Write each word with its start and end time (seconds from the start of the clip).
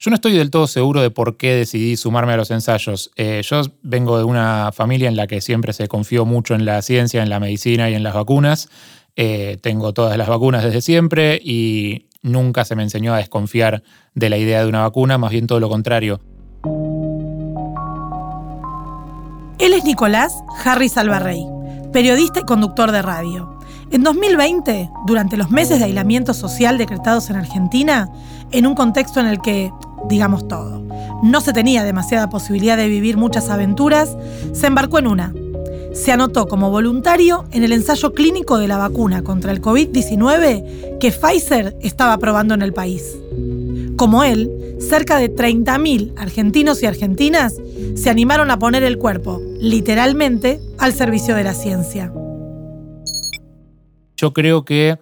Yo 0.00 0.12
no 0.12 0.14
estoy 0.14 0.32
del 0.36 0.50
todo 0.50 0.68
seguro 0.68 1.02
de 1.02 1.10
por 1.10 1.36
qué 1.36 1.54
decidí 1.54 1.96
sumarme 1.96 2.32
a 2.32 2.36
los 2.36 2.52
ensayos. 2.52 3.10
Eh, 3.16 3.42
yo 3.42 3.62
vengo 3.82 4.16
de 4.16 4.22
una 4.22 4.70
familia 4.72 5.08
en 5.08 5.16
la 5.16 5.26
que 5.26 5.40
siempre 5.40 5.72
se 5.72 5.88
confió 5.88 6.24
mucho 6.24 6.54
en 6.54 6.64
la 6.64 6.80
ciencia, 6.82 7.20
en 7.20 7.28
la 7.28 7.40
medicina 7.40 7.90
y 7.90 7.94
en 7.94 8.04
las 8.04 8.14
vacunas. 8.14 8.68
Eh, 9.16 9.58
tengo 9.60 9.92
todas 9.92 10.16
las 10.16 10.28
vacunas 10.28 10.62
desde 10.62 10.82
siempre 10.82 11.40
y 11.42 12.06
nunca 12.22 12.64
se 12.64 12.76
me 12.76 12.84
enseñó 12.84 13.12
a 13.12 13.18
desconfiar 13.18 13.82
de 14.14 14.30
la 14.30 14.38
idea 14.38 14.62
de 14.62 14.68
una 14.68 14.82
vacuna, 14.82 15.18
más 15.18 15.32
bien 15.32 15.48
todo 15.48 15.58
lo 15.58 15.68
contrario. 15.68 16.20
Él 19.58 19.72
es 19.72 19.82
Nicolás 19.82 20.32
Harry 20.64 20.88
Salvarrey, 20.88 21.44
periodista 21.92 22.38
y 22.38 22.44
conductor 22.44 22.92
de 22.92 23.02
radio. 23.02 23.57
En 23.90 24.02
2020, 24.02 24.90
durante 25.06 25.36
los 25.36 25.50
meses 25.50 25.78
de 25.78 25.86
aislamiento 25.86 26.34
social 26.34 26.76
decretados 26.76 27.30
en 27.30 27.36
Argentina, 27.36 28.10
en 28.52 28.66
un 28.66 28.74
contexto 28.74 29.20
en 29.20 29.26
el 29.26 29.40
que 29.40 29.72
digamos 30.08 30.46
todo. 30.46 30.82
No 31.22 31.40
se 31.40 31.52
tenía 31.52 31.84
demasiada 31.84 32.28
posibilidad 32.28 32.76
de 32.76 32.88
vivir 32.88 33.16
muchas 33.16 33.48
aventuras, 33.48 34.16
se 34.52 34.66
embarcó 34.66 34.98
en 34.98 35.06
una. 35.06 35.34
Se 35.94 36.12
anotó 36.12 36.46
como 36.46 36.70
voluntario 36.70 37.46
en 37.50 37.64
el 37.64 37.72
ensayo 37.72 38.12
clínico 38.12 38.58
de 38.58 38.68
la 38.68 38.76
vacuna 38.76 39.22
contra 39.22 39.52
el 39.52 39.60
COVID-19 39.60 40.98
que 40.98 41.10
Pfizer 41.10 41.76
estaba 41.80 42.18
probando 42.18 42.54
en 42.54 42.62
el 42.62 42.72
país. 42.72 43.16
Como 43.96 44.22
él, 44.22 44.50
cerca 44.78 45.16
de 45.16 45.34
30.000 45.34 46.12
argentinos 46.16 46.82
y 46.82 46.86
argentinas 46.86 47.54
se 47.96 48.10
animaron 48.10 48.50
a 48.50 48.58
poner 48.58 48.84
el 48.84 48.98
cuerpo, 48.98 49.40
literalmente, 49.60 50.60
al 50.78 50.92
servicio 50.92 51.34
de 51.34 51.44
la 51.44 51.54
ciencia. 51.54 52.12
Yo 54.18 54.32
creo 54.32 54.64
que 54.64 54.98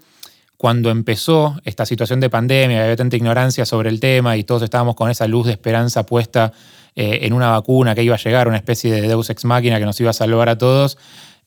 cuando 0.58 0.90
empezó 0.90 1.56
esta 1.64 1.86
situación 1.86 2.20
de 2.20 2.28
pandemia, 2.28 2.82
había 2.82 2.96
tanta 2.96 3.16
ignorancia 3.16 3.64
sobre 3.64 3.88
el 3.88 3.98
tema 3.98 4.36
y 4.36 4.44
todos 4.44 4.62
estábamos 4.62 4.94
con 4.94 5.10
esa 5.10 5.26
luz 5.26 5.46
de 5.46 5.52
esperanza 5.52 6.04
puesta 6.04 6.52
eh, 6.94 7.20
en 7.22 7.32
una 7.32 7.50
vacuna 7.50 7.94
que 7.94 8.02
iba 8.02 8.14
a 8.14 8.18
llegar, 8.18 8.46
una 8.46 8.58
especie 8.58 8.92
de 8.92 9.00
Deus 9.02 9.30
ex 9.30 9.46
máquina 9.46 9.78
que 9.78 9.86
nos 9.86 9.98
iba 10.00 10.10
a 10.10 10.14
salvar 10.14 10.50
a 10.50 10.58
todos, 10.58 10.98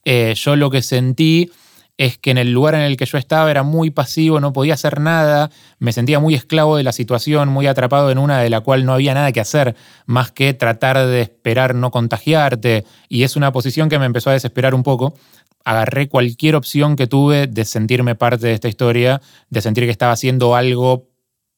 eh, 0.03 0.33
yo 0.35 0.55
lo 0.55 0.71
que 0.71 0.81
sentí 0.81 1.51
es 1.99 2.17
que 2.17 2.31
en 2.31 2.37
el 2.37 2.51
lugar 2.53 2.75
en 2.75 2.81
el 2.81 2.95
que 2.97 3.05
yo 3.05 3.17
estaba 3.17 3.51
era 3.51 3.61
muy 3.61 3.91
pasivo, 3.91 4.39
no 4.39 4.53
podía 4.53 4.75
hacer 4.75 5.01
nada, 5.01 5.51
me 5.79 5.91
sentía 5.91 6.19
muy 6.19 6.33
esclavo 6.33 6.77
de 6.77 6.83
la 6.83 6.93
situación, 6.93 7.49
muy 7.49 7.67
atrapado 7.67 8.09
en 8.09 8.17
una 8.17 8.39
de 8.39 8.49
la 8.49 8.61
cual 8.61 8.85
no 8.85 8.93
había 8.93 9.13
nada 9.13 9.33
que 9.33 9.41
hacer 9.41 9.75
más 10.05 10.31
que 10.31 10.53
tratar 10.53 10.97
de 11.05 11.21
esperar 11.21 11.75
no 11.75 11.91
contagiarte, 11.91 12.85
y 13.09 13.23
es 13.23 13.35
una 13.35 13.51
posición 13.51 13.89
que 13.89 13.99
me 13.99 14.05
empezó 14.05 14.29
a 14.29 14.33
desesperar 14.33 14.73
un 14.73 14.83
poco 14.83 15.13
agarré 15.65 16.09
cualquier 16.09 16.55
opción 16.55 16.95
que 16.95 17.07
tuve 17.07 17.47
de 17.47 17.65
sentirme 17.65 18.15
parte 18.15 18.47
de 18.47 18.53
esta 18.53 18.67
historia, 18.67 19.21
de 19.49 19.61
sentir 19.61 19.85
que 19.85 19.91
estaba 19.91 20.13
haciendo 20.13 20.55
algo 20.55 21.07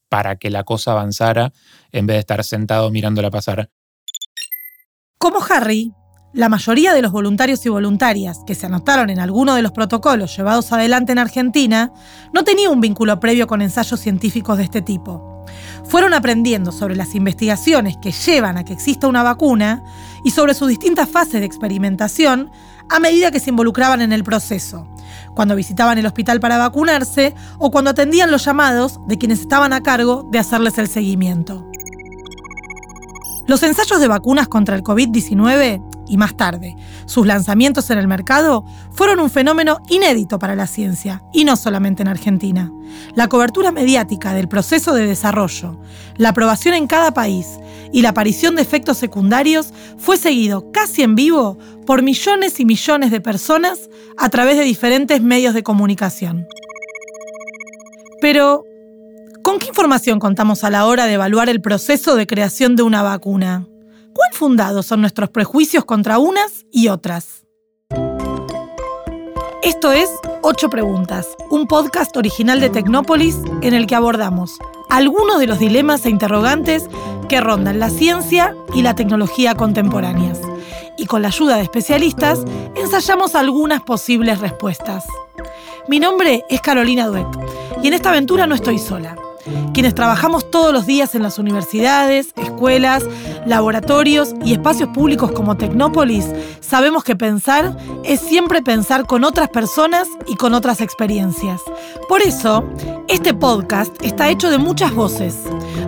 para 0.10 0.36
que 0.36 0.50
la 0.50 0.64
cosa 0.64 0.92
avanzara 0.92 1.54
en 1.92 2.06
vez 2.06 2.16
de 2.16 2.20
estar 2.20 2.44
sentado 2.44 2.92
mirándola 2.92 3.32
pasar. 3.32 3.70
Como 5.18 5.40
Harry, 5.50 5.94
la 6.34 6.50
mayoría 6.50 6.94
de 6.94 7.02
los 7.02 7.12
voluntarios 7.12 7.66
y 7.66 7.70
voluntarias 7.70 8.40
que 8.48 8.56
se 8.56 8.66
anotaron 8.66 9.10
en 9.10 9.20
alguno 9.20 9.54
de 9.54 9.62
los 9.62 9.74
protocolos 9.74 10.36
llevados 10.36 10.72
adelante 10.72 11.12
en 11.12 11.20
Argentina 11.20 11.92
no 12.34 12.44
tenía 12.44 12.70
un 12.70 12.80
vínculo 12.80 13.20
previo 13.20 13.48
con 13.48 13.62
ensayos 13.62 14.00
científicos 14.00 14.58
de 14.58 14.64
este 14.64 14.82
tipo. 14.82 15.46
Fueron 15.84 16.14
aprendiendo 16.14 16.72
sobre 16.72 16.96
las 16.96 17.16
investigaciones 17.16 17.98
que 18.02 18.14
llevan 18.14 18.58
a 18.58 18.64
que 18.64 18.72
exista 18.72 19.08
una 19.08 19.24
vacuna 19.24 19.84
y 20.24 20.32
sobre 20.32 20.54
sus 20.54 20.70
distintas 20.70 21.10
fases 21.10 21.42
de 21.42 21.46
experimentación 21.46 22.50
a 22.92 23.00
medida 23.00 23.32
que 23.32 23.40
se 23.40 23.50
involucraban 23.50 24.02
en 24.02 24.12
el 24.12 24.24
proceso, 24.24 24.86
cuando 25.34 25.56
visitaban 25.56 25.98
el 25.98 26.06
hospital 26.06 26.42
para 26.42 26.58
vacunarse 26.58 27.34
o 27.58 27.72
cuando 27.72 27.90
atendían 27.90 28.32
los 28.32 28.44
llamados 28.44 29.00
de 29.08 29.18
quienes 29.18 29.40
estaban 29.40 29.72
a 29.72 29.82
cargo 29.82 30.28
de 30.30 30.40
hacerles 30.40 30.78
el 30.78 30.90
seguimiento. 30.90 31.66
Los 33.48 33.64
ensayos 33.64 34.02
de 34.02 34.10
vacunas 34.10 34.50
contra 34.50 34.76
el 34.76 34.84
COVID-19 34.84 36.01
y 36.12 36.18
más 36.18 36.36
tarde, 36.36 36.76
sus 37.06 37.26
lanzamientos 37.26 37.90
en 37.90 37.98
el 37.98 38.06
mercado 38.06 38.66
fueron 38.92 39.22
un 39.22 39.30
fenómeno 39.30 39.80
inédito 39.88 40.40
para 40.40 40.58
la 40.58 40.68
ciencia, 40.68 41.24
y 41.32 41.46
no 41.46 41.56
solamente 41.56 42.02
en 42.02 42.10
Argentina. 42.10 42.70
La 43.16 43.30
cobertura 43.30 43.72
mediática 43.72 44.34
del 44.34 44.50
proceso 44.50 44.94
de 44.94 45.08
desarrollo, 45.08 45.80
la 46.18 46.30
aprobación 46.30 46.76
en 46.76 46.88
cada 46.88 47.14
país 47.14 47.48
y 47.94 48.02
la 48.02 48.10
aparición 48.10 48.58
de 48.58 48.62
efectos 48.62 48.98
secundarios 48.98 49.74
fue 49.98 50.18
seguido 50.18 50.70
casi 50.74 51.02
en 51.02 51.16
vivo 51.16 51.58
por 51.86 52.04
millones 52.04 52.60
y 52.60 52.66
millones 52.66 53.10
de 53.10 53.22
personas 53.22 53.90
a 54.18 54.28
través 54.28 54.58
de 54.58 54.66
diferentes 54.66 55.22
medios 55.22 55.54
de 55.54 55.64
comunicación. 55.64 56.46
Pero, 58.20 58.66
¿con 59.44 59.60
qué 59.60 59.68
información 59.68 60.20
contamos 60.20 60.66
a 60.66 60.70
la 60.70 60.86
hora 60.86 61.06
de 61.06 61.14
evaluar 61.14 61.48
el 61.48 61.62
proceso 61.62 62.16
de 62.16 62.28
creación 62.28 62.76
de 62.76 62.84
una 62.84 63.02
vacuna? 63.02 63.71
¿Cuán 64.14 64.34
fundados 64.34 64.86
son 64.86 65.02
nuestros 65.02 65.30
prejuicios 65.30 65.86
contra 65.86 66.20
unas 66.20 66.66
y 66.72 66.90
otras? 66.90 67.46
Esto 69.64 69.92
es 69.92 70.10
Ocho 70.42 70.70
Preguntas, 70.70 71.28
un 71.50 71.68
podcast 71.68 72.16
original 72.18 72.60
de 72.60 72.70
Tecnópolis 72.70 73.38
en 73.62 73.74
el 73.74 73.88
que 73.88 73.96
abordamos 73.96 74.58
algunos 74.90 75.40
de 75.40 75.48
los 75.48 75.60
dilemas 75.60 76.06
e 76.06 76.10
interrogantes 76.10 76.90
que 77.30 77.40
rondan 77.40 77.80
la 77.80 77.90
ciencia 77.90 78.56
y 78.74 78.82
la 78.82 78.96
tecnología 78.96 79.56
contemporáneas. 79.56 80.40
Y 80.98 81.06
con 81.06 81.22
la 81.22 81.30
ayuda 81.30 81.56
de 81.56 81.64
especialistas, 81.64 82.44
ensayamos 82.76 83.36
algunas 83.36 83.82
posibles 83.82 84.40
respuestas. 84.40 85.06
Mi 85.88 86.00
nombre 86.00 86.44
es 86.50 86.60
Carolina 86.62 87.08
Dueck 87.08 87.28
y 87.82 87.88
en 87.88 87.94
esta 87.94 88.10
aventura 88.10 88.46
no 88.46 88.56
estoy 88.56 88.78
sola 88.78 89.16
quienes 89.74 89.96
trabajamos 89.96 90.50
todos 90.50 90.74
los 90.74 90.86
días 90.86 91.16
en 91.16 91.24
las 91.24 91.40
universidades, 91.40 92.34
escuelas, 92.38 93.04
laboratorios 93.46 94.34
y 94.44 94.54
espacios 94.54 94.90
públicos 94.90 95.32
como 95.32 95.58
Tecnópolis, 95.58 96.26
sabemos 96.60 97.04
que 97.04 97.16
pensar 97.16 97.78
es 98.04 98.20
siempre 98.20 98.62
pensar 98.62 99.06
con 99.06 99.24
otras 99.24 99.50
personas 99.50 100.08
y 100.28 100.36
con 100.36 100.54
otras 100.54 100.82
experiencias. 100.82 101.62
Por 102.08 102.22
eso, 102.22 102.64
este 103.08 103.34
podcast 103.34 103.94
está 104.04 104.30
hecho 104.30 104.50
de 104.50 104.58
muchas 104.58 104.94
voces. 104.94 105.36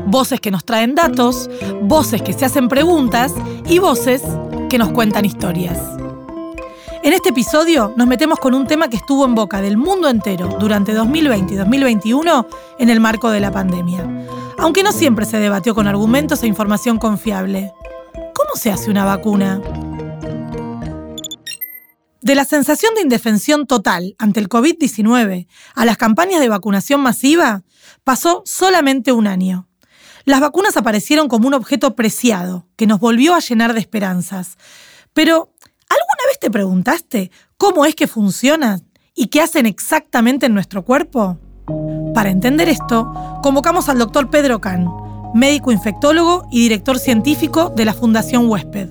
Voces 0.06 0.40
que 0.40 0.52
nos 0.52 0.66
traen 0.66 0.96
datos, 0.96 1.50
voces 1.82 2.22
que 2.22 2.34
se 2.34 2.46
hacen 2.46 2.68
preguntas 2.68 3.34
y 3.68 3.80
voces 3.80 4.22
que 4.70 4.78
nos 4.78 4.92
cuentan 4.92 5.26
historias. 5.26 6.03
En 7.04 7.12
este 7.12 7.30
episodio 7.30 7.94
nos 7.98 8.08
metemos 8.08 8.40
con 8.40 8.54
un 8.54 8.66
tema 8.66 8.90
que 8.90 8.96
estuvo 8.96 9.26
en 9.26 9.36
boca 9.36 9.62
del 9.62 9.76
mundo 9.76 10.08
entero 10.08 10.56
durante 10.58 10.94
2020 10.94 11.54
y 11.54 11.58
2021 11.58 12.48
en 12.80 12.90
el 12.90 13.02
marco 13.02 13.30
de 13.30 13.42
la 13.42 13.52
pandemia, 13.52 14.08
aunque 14.58 14.84
no 14.84 14.94
siempre 14.94 15.26
se 15.26 15.38
debatió 15.38 15.76
con 15.76 15.88
argumentos 15.88 16.42
e 16.44 16.48
información 16.48 17.00
confiable. 17.00 17.74
¿Cómo 18.34 18.56
se 18.56 18.72
hace 18.72 18.90
una 18.90 19.04
vacuna? 19.04 19.62
De 22.22 22.36
la 22.36 22.46
sensación 22.46 22.96
de 22.96 23.02
indefensión 23.02 23.68
total 23.68 24.16
ante 24.18 24.40
el 24.40 24.48
COVID-19 24.48 25.48
a 25.76 25.84
las 25.84 25.98
campañas 25.98 26.40
de 26.40 26.48
vacunación 26.48 27.02
masiva, 27.02 27.64
pasó 28.06 28.44
solamente 28.46 29.12
un 29.12 29.28
año. 29.28 29.68
Las 30.24 30.40
vacunas 30.40 30.78
aparecieron 30.78 31.28
como 31.28 31.50
un 31.50 31.54
objeto 31.54 31.98
preciado 31.98 32.66
que 32.78 32.88
nos 32.88 33.02
volvió 33.02 33.36
a 33.36 33.42
llenar 33.42 33.74
de 33.74 33.82
esperanzas. 33.82 34.58
Pero, 35.14 35.53
¿Alguna 35.94 36.28
vez 36.28 36.40
te 36.40 36.50
preguntaste 36.50 37.32
cómo 37.56 37.86
es 37.86 37.94
que 37.94 38.08
funcionan 38.08 38.82
y 39.14 39.28
qué 39.28 39.42
hacen 39.42 39.68
exactamente 39.68 40.48
en 40.48 40.56
nuestro 40.56 40.84
cuerpo? 40.84 41.38
Para 42.16 42.32
entender 42.32 42.68
esto, 42.68 43.14
convocamos 43.44 43.90
al 43.90 44.00
doctor 44.00 44.32
Pedro 44.32 44.60
Can, 44.60 44.88
médico 45.36 45.72
infectólogo 45.72 46.48
y 46.52 46.62
director 46.62 46.98
científico 46.98 47.72
de 47.76 47.86
la 47.86 47.94
Fundación 47.94 48.50
Huésped. 48.50 48.90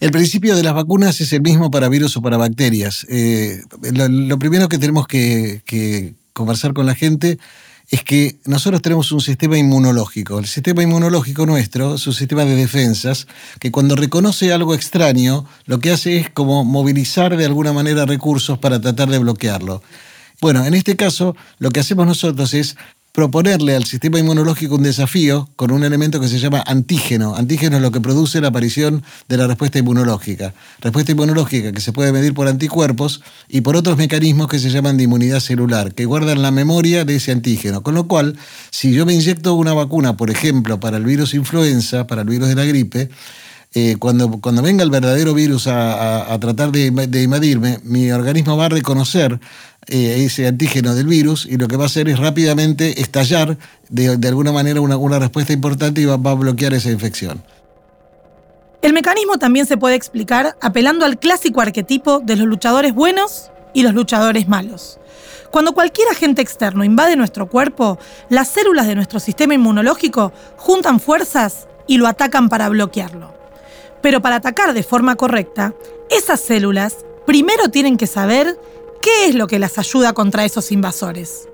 El 0.00 0.10
principio 0.10 0.56
de 0.56 0.64
las 0.64 0.74
vacunas 0.74 1.20
es 1.20 1.32
el 1.32 1.42
mismo 1.42 1.70
para 1.70 1.88
virus 1.88 2.16
o 2.16 2.22
para 2.22 2.36
bacterias. 2.36 3.06
Eh, 3.08 3.62
lo, 3.92 4.38
primero 4.40 4.68
que 4.68 4.78
tenemos 4.78 5.06
que, 5.06 5.62
que 5.64 6.14
conversar 6.32 6.72
con 6.72 6.86
la 6.86 6.96
gente 6.96 7.38
es 7.90 8.04
que 8.04 8.36
nosotros 8.46 8.80
tenemos 8.82 9.12
un 9.12 9.20
sistema 9.20 9.58
inmunológico. 9.58 10.38
El 10.38 10.46
sistema 10.46 10.82
inmunológico 10.82 11.46
nuestro 11.46 11.94
es 11.96 12.06
un 12.06 12.14
sistema 12.14 12.44
de 12.44 12.56
defensas 12.56 13.26
que 13.60 13.70
cuando 13.70 13.96
reconoce 13.96 14.52
algo 14.52 14.74
extraño, 14.74 15.46
lo 15.66 15.78
que 15.78 15.90
hace 15.90 16.16
es 16.16 16.30
como 16.30 16.64
movilizar 16.64 17.36
de 17.36 17.44
alguna 17.44 17.72
manera 17.72 18.06
recursos 18.06 18.58
para 18.58 18.80
tratar 18.80 19.10
de 19.10 19.18
bloquearlo. 19.18 19.82
Bueno, 20.40 20.64
en 20.64 20.74
este 20.74 20.96
caso, 20.96 21.36
lo 21.58 21.70
que 21.70 21.80
hacemos 21.80 22.06
nosotros 22.06 22.52
es 22.54 22.76
proponerle 23.12 23.76
al 23.76 23.84
sistema 23.84 24.18
inmunológico 24.18 24.74
un 24.74 24.84
desafío 24.84 25.50
con 25.54 25.70
un 25.70 25.84
elemento 25.84 26.18
que 26.18 26.28
se 26.28 26.38
llama 26.38 26.64
antígeno. 26.66 27.36
Antígeno 27.36 27.76
es 27.76 27.82
lo 27.82 27.92
que 27.92 28.00
produce 28.00 28.40
la 28.40 28.48
aparición 28.48 29.02
de 29.28 29.36
la 29.36 29.46
respuesta 29.46 29.78
inmunológica. 29.78 30.54
Respuesta 30.80 31.12
inmunológica 31.12 31.72
que 31.72 31.80
se 31.80 31.92
puede 31.92 32.10
medir 32.10 32.32
por 32.32 32.48
anticuerpos 32.48 33.22
y 33.50 33.60
por 33.60 33.76
otros 33.76 33.98
mecanismos 33.98 34.48
que 34.48 34.58
se 34.58 34.70
llaman 34.70 34.96
de 34.96 35.04
inmunidad 35.04 35.40
celular, 35.40 35.92
que 35.92 36.06
guardan 36.06 36.40
la 36.40 36.50
memoria 36.50 37.04
de 37.04 37.16
ese 37.16 37.32
antígeno. 37.32 37.82
Con 37.82 37.94
lo 37.94 38.08
cual, 38.08 38.38
si 38.70 38.94
yo 38.94 39.04
me 39.04 39.12
inyecto 39.12 39.54
una 39.54 39.74
vacuna, 39.74 40.16
por 40.16 40.30
ejemplo, 40.30 40.80
para 40.80 40.96
el 40.96 41.04
virus 41.04 41.34
influenza, 41.34 42.06
para 42.06 42.22
el 42.22 42.28
virus 42.28 42.48
de 42.48 42.54
la 42.54 42.64
gripe, 42.64 43.10
eh, 43.74 43.96
cuando, 43.98 44.30
cuando 44.40 44.60
venga 44.60 44.84
el 44.84 44.90
verdadero 44.90 45.32
virus 45.32 45.66
a, 45.66 46.36
tratar 46.40 46.72
de, 46.72 46.90
de, 46.90 47.22
invadirme, 47.22 47.78
mi 47.84 48.10
organismo 48.10 48.54
va 48.54 48.66
a 48.66 48.68
reconocer 48.68 49.40
eh, 49.88 50.24
ese 50.24 50.46
antígeno 50.46 50.94
del 50.94 51.06
virus 51.06 51.44
y 51.44 51.56
lo 51.56 51.66
que 51.66 51.76
va 51.76 51.84
a 51.84 51.86
hacer 51.86 52.08
es 52.08 52.18
rápidamente 52.18 53.00
estallar 53.00 53.56
de, 53.88 54.28
alguna 54.28 54.52
manera 54.52 54.80
una, 54.80 55.18
respuesta 55.18 55.52
importante 55.52 56.00
y 56.00 56.04
va 56.04 56.14
a 56.14 56.34
bloquear 56.34 56.72
esa 56.72 56.90
infección. 56.90 57.42
El 58.80 58.92
mecanismo 58.92 59.38
también 59.38 59.66
se 59.66 59.76
puede 59.76 59.96
explicar 59.96 60.56
apelando 60.60 61.04
al 61.04 61.18
clásico 61.18 61.60
arquetipo 61.60 62.20
de 62.20 62.36
los 62.36 62.46
luchadores 62.46 62.94
buenos 62.94 63.50
y 63.74 63.82
los 63.82 63.94
luchadores 63.94 64.48
malos. 64.48 64.98
Cuando 65.50 65.72
cualquier 65.72 66.08
agente 66.08 66.42
externo 66.42 66.82
invade 66.82 67.14
nuestro 67.14 67.48
cuerpo, 67.48 67.98
las 68.28 68.48
células 68.48 68.86
de 68.86 68.94
nuestro 68.94 69.20
sistema 69.20 69.54
inmunológico 69.54 70.32
juntan 70.56 70.98
fuerzas 70.98 71.68
y 71.86 71.98
lo 71.98 72.06
atacan 72.06 72.48
para 72.48 72.68
bloquearlo. 72.68 73.34
Pero 74.00 74.22
para 74.22 74.36
atacar 74.36 74.74
de 74.74 74.82
forma 74.82 75.16
correcta, 75.16 75.74
esas 76.10 76.40
células 76.40 77.04
primero 77.26 77.68
tienen 77.68 77.96
que 77.96 78.06
saber 78.06 78.58
qué 79.02 79.26
es 79.26 79.34
lo 79.34 79.48
que 79.48 79.58
las 79.58 79.78
ayuda 79.78 80.14
contra 80.14 80.44
esos 80.44 80.72
invasores. 80.72 81.48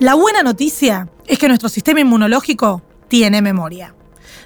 La 0.00 0.14
buena 0.14 0.42
noticia 0.42 1.08
es 1.26 1.38
que 1.38 1.46
nuestro 1.46 1.68
sistema 1.68 2.00
inmunológico 2.00 2.82
tiene 3.08 3.42
memoria. 3.42 3.94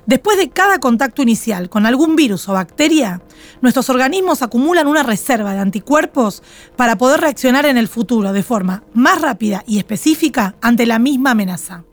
Después 0.07 0.37
de 0.37 0.51
cada 0.51 0.79
contacto 0.79 1.23
inicial 1.23 1.71
con 1.71 1.87
algún 1.87 2.15
virus 2.15 2.49
o 2.49 2.53
bacteria, 2.53 3.23
nuestros 3.61 3.89
organismos 3.89 4.43
acumulan 4.43 4.87
una 4.87 5.03
reserva 5.03 5.53
de 5.53 5.61
anticuerpos 5.61 6.43
para 6.77 6.99
poder 6.99 7.21
reaccionar 7.21 7.65
en 7.67 7.79
el 7.79 7.89
futuro 7.89 8.33
de 8.33 8.43
forma 8.43 8.83
más 8.93 9.23
rápida 9.23 9.65
y 9.67 9.79
específica 9.79 10.57
ante 10.61 10.85
la 10.85 10.99
misma 10.99 11.31
amenaza. 11.31 11.85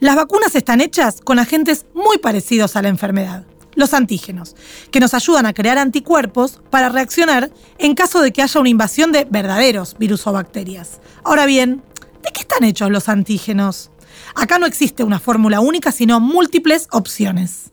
Las 0.00 0.16
vacunas 0.16 0.54
están 0.54 0.80
hechas 0.80 1.20
con 1.22 1.38
agentes 1.38 1.86
muy 1.94 2.18
parecidos 2.18 2.76
a 2.76 2.82
la 2.82 2.88
enfermedad, 2.88 3.44
los 3.74 3.94
antígenos, 3.94 4.54
que 4.90 5.00
nos 5.00 5.14
ayudan 5.14 5.46
a 5.46 5.52
crear 5.52 5.78
anticuerpos 5.78 6.60
para 6.70 6.88
reaccionar 6.88 7.50
en 7.78 7.94
caso 7.94 8.20
de 8.20 8.32
que 8.32 8.42
haya 8.42 8.60
una 8.60 8.68
invasión 8.68 9.12
de 9.12 9.26
verdaderos 9.28 9.96
virus 9.98 10.26
o 10.26 10.32
bacterias. 10.32 11.00
Ahora 11.24 11.46
bien, 11.46 11.82
¿de 12.22 12.30
qué 12.32 12.40
están 12.40 12.64
hechos 12.64 12.90
los 12.90 13.08
antígenos? 13.08 13.90
Acá 14.34 14.58
no 14.58 14.66
existe 14.66 15.04
una 15.04 15.20
fórmula 15.20 15.60
única, 15.60 15.92
sino 15.92 16.20
múltiples 16.20 16.88
opciones. 16.90 17.72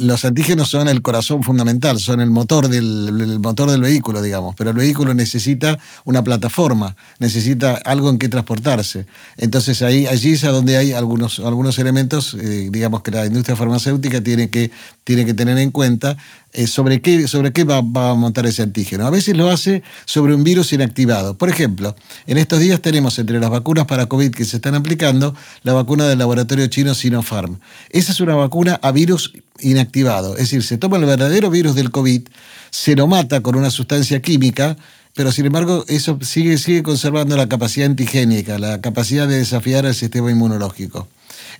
Los 0.00 0.24
antígenos 0.24 0.68
son 0.70 0.88
el 0.88 1.02
corazón 1.02 1.42
fundamental, 1.42 2.00
son 2.00 2.20
el 2.20 2.30
motor 2.30 2.68
del, 2.68 3.38
motor 3.38 3.70
del 3.70 3.82
vehículo, 3.82 4.22
digamos, 4.22 4.54
pero 4.56 4.70
el 4.70 4.76
vehículo 4.76 5.12
necesita 5.12 5.78
una 6.04 6.24
plataforma, 6.24 6.96
necesita 7.18 7.74
algo 7.84 8.08
en 8.08 8.18
que 8.18 8.28
transportarse. 8.28 9.06
Entonces 9.36 9.82
ahí, 9.82 10.06
allí 10.06 10.32
es 10.32 10.42
donde 10.42 10.78
hay 10.78 10.92
algunos, 10.92 11.38
algunos 11.40 11.78
elementos, 11.78 12.34
eh, 12.34 12.68
digamos, 12.70 13.02
que 13.02 13.10
la 13.10 13.26
industria 13.26 13.56
farmacéutica 13.56 14.22
tiene 14.22 14.48
que, 14.48 14.70
tiene 15.10 15.26
que 15.26 15.34
tener 15.34 15.58
en 15.58 15.72
cuenta 15.72 16.16
eh, 16.52 16.68
sobre 16.68 17.02
qué, 17.02 17.26
sobre 17.26 17.52
qué 17.52 17.64
va, 17.64 17.78
a 17.78 18.14
montar 18.14 18.46
ese 18.46 18.62
antígeno. 18.62 19.04
A 19.08 19.10
veces 19.10 19.36
lo 19.36 19.50
hace 19.50 19.82
sobre 20.04 20.36
un 20.36 20.44
virus 20.44 20.72
inactivado. 20.72 21.36
Por 21.36 21.48
ejemplo, 21.48 21.96
en 22.28 22.38
estos 22.38 22.60
días 22.60 22.80
tenemos 22.80 23.18
entre 23.18 23.40
las 23.40 23.50
vacunas 23.50 23.86
para 23.86 24.06
COVID 24.06 24.30
que 24.30 24.44
se 24.44 24.58
están 24.58 24.76
aplicando 24.76 25.34
la 25.64 25.72
vacuna 25.72 26.06
del 26.06 26.20
laboratorio 26.20 26.68
chino 26.68 26.94
Sinopharm. 26.94 27.58
Esa 27.88 28.12
es 28.12 28.20
una 28.20 28.36
vacuna 28.36 28.78
a 28.84 28.92
virus 28.92 29.32
inactivado. 29.58 30.34
Es 30.34 30.42
decir, 30.42 30.62
se 30.62 30.78
toma 30.78 30.96
el 30.98 31.06
verdadero 31.06 31.50
virus 31.50 31.74
del 31.74 31.90
COVID, 31.90 32.28
se 32.70 32.94
lo 32.94 33.08
mata 33.08 33.40
con 33.40 33.56
una 33.56 33.72
sustancia 33.72 34.22
química, 34.22 34.76
pero 35.16 35.32
sin 35.32 35.46
embargo 35.46 35.84
eso 35.88 36.20
sigue, 36.22 36.56
sigue 36.56 36.84
conservando 36.84 37.36
la 37.36 37.48
capacidad 37.48 37.86
antigénica, 37.86 38.60
la 38.60 38.80
capacidad 38.80 39.26
de 39.26 39.38
desafiar 39.38 39.86
al 39.86 39.94
sistema 39.96 40.30
inmunológico. 40.30 41.08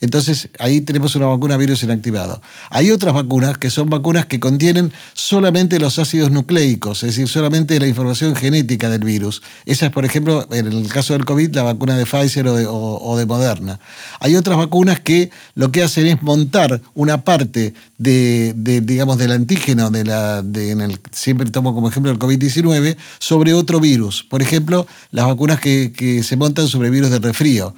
Entonces, 0.00 0.48
ahí 0.58 0.80
tenemos 0.80 1.14
una 1.14 1.26
vacuna 1.26 1.56
virus 1.58 1.82
inactivado. 1.82 2.40
Hay 2.70 2.90
otras 2.90 3.12
vacunas 3.12 3.58
que 3.58 3.68
son 3.68 3.90
vacunas 3.90 4.26
que 4.26 4.40
contienen 4.40 4.92
solamente 5.12 5.78
los 5.78 5.98
ácidos 5.98 6.30
nucleicos, 6.30 7.02
es 7.02 7.10
decir, 7.10 7.28
solamente 7.28 7.78
la 7.78 7.86
información 7.86 8.34
genética 8.34 8.88
del 8.88 9.04
virus. 9.04 9.42
Esa 9.66 9.86
es, 9.86 9.92
por 9.92 10.06
ejemplo, 10.06 10.46
en 10.52 10.66
el 10.66 10.88
caso 10.88 11.12
del 11.12 11.26
COVID, 11.26 11.54
la 11.54 11.64
vacuna 11.64 11.96
de 11.96 12.06
Pfizer 12.06 12.46
o 12.48 13.16
de, 13.16 13.26
Moderna. 13.26 13.78
Hay 14.20 14.36
otras 14.36 14.56
vacunas 14.56 15.00
que 15.00 15.30
lo 15.54 15.70
que 15.70 15.82
hacen 15.82 16.06
es 16.06 16.22
montar 16.22 16.80
una 16.94 17.22
parte 17.22 17.74
de, 17.98 18.54
digamos, 18.82 19.18
del 19.18 19.32
antígeno, 19.32 19.90
de 19.90 20.04
la, 20.04 20.38
en 20.38 20.80
el, 20.80 20.98
siempre 21.12 21.50
tomo 21.50 21.74
como 21.74 21.88
ejemplo 21.88 22.10
el 22.10 22.18
COVID-19, 22.18 22.96
sobre 23.18 23.52
otro 23.52 23.80
virus. 23.80 24.22
Por 24.22 24.40
ejemplo, 24.40 24.86
las 25.10 25.26
vacunas 25.26 25.60
que, 25.60 25.92
que 25.92 26.22
se 26.22 26.36
montan 26.36 26.68
sobre 26.68 26.88
virus 26.88 27.10
de 27.10 27.18
resfrío. 27.18 27.74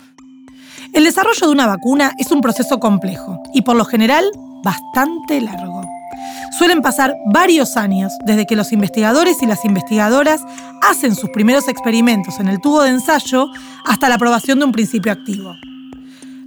El 0.93 1.05
desarrollo 1.05 1.47
de 1.47 1.53
una 1.53 1.67
vacuna 1.67 2.13
es 2.19 2.31
un 2.31 2.41
proceso 2.41 2.79
complejo 2.81 3.43
y 3.55 3.63
por 3.63 3.77
lo 3.77 3.85
general 3.85 4.25
bastante 4.63 5.41
largo. 5.41 5.83
Suelen 6.59 6.83
pasar 6.83 7.15
varios 7.33 7.77
años 7.77 8.13
desde 8.25 8.47
que 8.47 8.57
los 8.57 8.73
investigadores 8.73 9.43
y 9.43 9.47
las 9.47 9.65
investigadoras 9.65 10.43
hacen 10.83 11.15
sus 11.15 11.31
primeros 11.31 11.69
experimentos 11.69 12.39
en 12.41 12.49
el 12.49 12.61
tubo 12.61 12.83
de 12.83 12.91
ensayo 12.91 13.47
hasta 13.87 14.09
la 14.09 14.17
aprobación 14.17 14.59
de 14.59 14.67
un 14.67 14.73
principio 14.73 15.13
activo. 15.13 15.55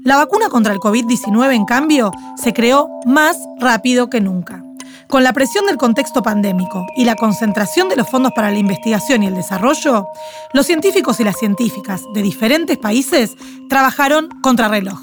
La 0.03 0.17
vacuna 0.17 0.49
contra 0.49 0.71
el 0.71 0.79
COVID-19, 0.79 1.55
en 1.55 1.65
cambio, 1.65 2.11
se 2.37 2.53
creó 2.53 2.89
más 3.05 3.37
rápido 3.59 4.09
que 4.09 4.21
nunca. 4.21 4.64
Con 5.07 5.23
la 5.23 5.33
presión 5.33 5.65
del 5.67 5.77
contexto 5.77 6.23
pandémico 6.23 6.85
y 6.95 7.05
la 7.05 7.15
concentración 7.15 7.89
de 7.89 7.95
los 7.95 8.09
fondos 8.09 8.31
para 8.33 8.51
la 8.51 8.57
investigación 8.57 9.23
y 9.23 9.27
el 9.27 9.35
desarrollo, 9.35 10.07
los 10.53 10.65
científicos 10.65 11.19
y 11.19 11.23
las 11.23 11.37
científicas 11.37 12.01
de 12.13 12.23
diferentes 12.23 12.77
países 12.77 13.35
trabajaron 13.69 14.29
contra 14.41 14.67
reloj. 14.67 14.99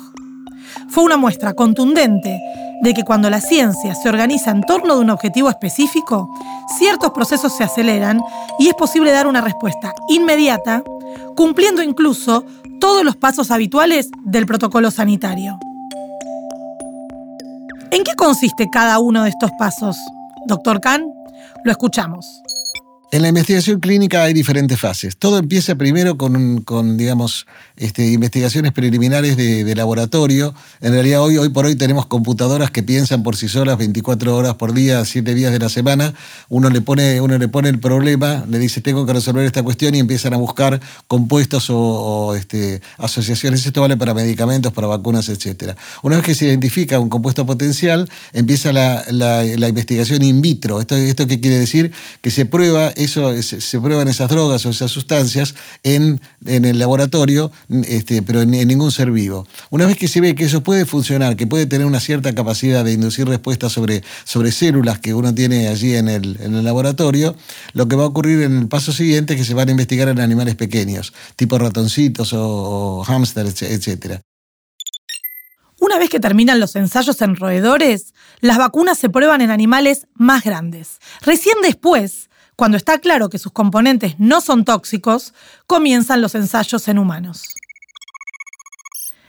Fue 0.89 1.05
una 1.05 1.17
muestra 1.17 1.55
contundente 1.55 2.41
de 2.83 2.95
que 2.95 3.05
cuando 3.05 3.31
la 3.31 3.41
ciencia 3.41 3.95
se 3.95 4.09
organiza 4.09 4.51
en 4.51 4.63
torno 4.63 4.97
de 4.97 5.01
un 5.01 5.11
objetivo 5.11 5.49
específico, 5.49 6.29
ciertos 6.79 7.13
procesos 7.13 7.57
se 7.57 7.63
aceleran 7.63 8.21
y 8.59 8.69
es 8.69 8.75
posible 8.75 9.13
dar 9.13 9.29
una 9.29 9.41
respuesta 9.41 9.95
inmediata, 10.09 10.83
cumpliendo 11.37 11.81
incluso 11.83 12.45
todos 12.81 13.05
los 13.05 13.17
pasos 13.17 13.53
habituales 13.53 14.11
del 14.25 14.47
protocolo 14.47 14.91
sanitario. 14.91 15.59
¿En 17.93 18.05
qué 18.05 18.15
consiste 18.17 18.71
cada 18.71 18.99
uno 19.01 19.25
de 19.25 19.29
estos 19.29 19.53
pasos? 19.59 19.99
Doctor 20.47 20.81
Kahn, 20.81 21.13
lo 21.63 21.71
escuchamos. 21.71 22.43
En 23.13 23.21
la 23.21 23.29
investigación 23.29 23.79
clínica 23.79 24.25
hay 24.25 24.33
diferentes 24.33 24.81
fases. 24.81 25.19
Todo 25.19 25.37
empieza 25.37 25.75
primero 25.75 26.17
con, 26.17 26.63
con 26.63 26.97
digamos, 26.97 27.47
este, 27.77 28.11
investigaciones 28.11 28.73
preliminares 28.73 29.37
de, 29.37 29.75
laboratorio. 29.75 30.55
En 30.81 30.95
realidad 30.95 31.21
hoy, 31.21 31.37
hoy 31.37 31.51
por 31.51 31.67
hoy 31.67 31.77
tenemos 31.77 32.07
computadoras 32.07 32.71
que 32.71 32.83
piensan 32.83 33.23
por 33.23 33.37
sí 33.37 33.49
solas 33.49 33.77
24 33.77 34.35
horas 34.35 34.55
por 34.55 34.73
día, 34.73 35.05
7 35.05 35.35
días 35.35 35.53
de 35.53 35.59
la 35.59 35.69
semana. 35.69 36.15
Uno 36.49 36.71
le, 36.71 36.81
pone, 36.81 37.21
uno 37.21 37.37
le 37.37 37.49
pone 37.49 37.69
el 37.69 37.81
problema, 37.81 38.47
le 38.49 38.59
dice 38.59 38.81
tengo 38.81 39.05
que 39.05 39.13
resolver 39.13 39.45
esta 39.45 39.63
cuestión 39.63 39.95
y 39.95 39.99
empiezan 39.99 40.33
a 40.33 40.39
buscar 40.39 40.81
compuestos 41.07 41.67
o, 41.69 42.35
este, 42.35 42.81
asociaciones. 42.97 43.67
Esto 43.67 43.83
vale 43.83 43.99
para 43.99 44.15
medicamentos, 44.15 44.73
para 44.73 44.87
vacunas, 44.87 45.29
etc. 45.29 45.77
Una 46.03 46.17
vez 46.17 46.25
que 46.25 46.35
se 46.35 46.47
identifica 46.47 46.99
un 46.99 47.11
compuesto 47.11 47.45
potencial, 47.45 48.09
empieza 48.33 48.73
la, 48.73 49.05
la, 49.11 49.69
investigación 49.69 50.23
in 50.23 50.41
vitro. 50.41 50.81
¿Esto, 50.81 50.97
¿Esto 50.97 51.27
qué 51.27 51.41
quiere 51.41 51.59
decir? 51.59 51.93
Que 52.23 52.31
se 52.31 52.47
prueba 52.47 52.91
eso, 53.05 53.41
se, 53.43 53.81
prueban 53.81 54.09
esas 54.09 54.29
drogas 54.29 54.65
o 54.67 54.71
esas 54.71 54.91
sustancias 54.91 55.55
en, 55.83 56.21
el 56.47 56.79
laboratorio, 56.79 57.51
este, 57.85 58.23
pero 58.23 58.43
en, 58.43 58.51
ningún 58.51 58.91
ser 58.91 59.11
vivo. 59.11 59.47
Una 59.71 59.87
vez 59.87 59.97
que 59.97 60.09
se 60.09 60.21
ve 60.21 60.35
que 60.35 60.45
eso 60.45 60.63
puede 60.63 60.87
funcionar, 60.87 61.37
que 61.37 61.47
puede 61.47 61.67
tener 61.67 61.87
una 61.87 62.01
cierta 62.01 62.35
capacidad 62.35 62.85
de 62.85 62.93
inducir 62.93 63.27
respuestas 63.29 63.73
sobre, 63.73 64.03
sobre 64.25 64.53
células 64.53 64.99
que 64.99 65.15
uno 65.15 65.35
tiene 65.35 65.69
allí 65.69 65.95
en 65.95 66.09
el, 66.09 66.39
en 66.41 66.55
el 66.55 66.65
laboratorio, 66.65 67.37
lo 67.73 67.89
que 67.89 67.97
va 67.97 68.05
a 68.05 68.07
ocurrir 68.07 68.43
en 68.43 68.59
el 68.59 68.69
paso 68.69 68.93
siguiente 68.93 69.35
es 69.35 69.41
que 69.41 69.47
se 69.47 69.55
van 69.55 69.69
a 69.69 69.73
investigar 69.73 70.09
en 70.09 70.21
animales 70.21 70.55
pequeños, 70.55 71.13
tipo 71.37 71.59
ratoncitos 71.59 72.33
o, 72.33 73.01
o 73.01 73.05
hámsters, 73.05 73.63
etc. 73.63 74.21
Una 75.83 75.99
vez 75.99 76.11
que 76.11 76.21
terminan 76.21 76.61
los 76.61 76.77
ensayos 76.77 77.21
en 77.23 77.35
roedores, 77.35 78.15
las 78.41 78.57
vacunas 78.57 78.99
se 78.99 79.11
prueban 79.11 79.41
en 79.41 79.51
animales 79.51 80.07
más 80.15 80.45
grandes. 80.45 81.01
Recién 81.23 81.57
después 81.61 82.31
cuando 82.57 82.77
está 82.77 82.99
claro 82.99 83.29
que 83.29 83.39
sus 83.39 83.53
componentes 83.53 84.17
no 84.19 84.41
son 84.41 84.65
tóxicos, 84.65 85.35
comienzan 85.67 86.21
los 86.21 86.35
ensayos 86.35 86.87
en 86.89 86.99
humanos. 86.99 87.45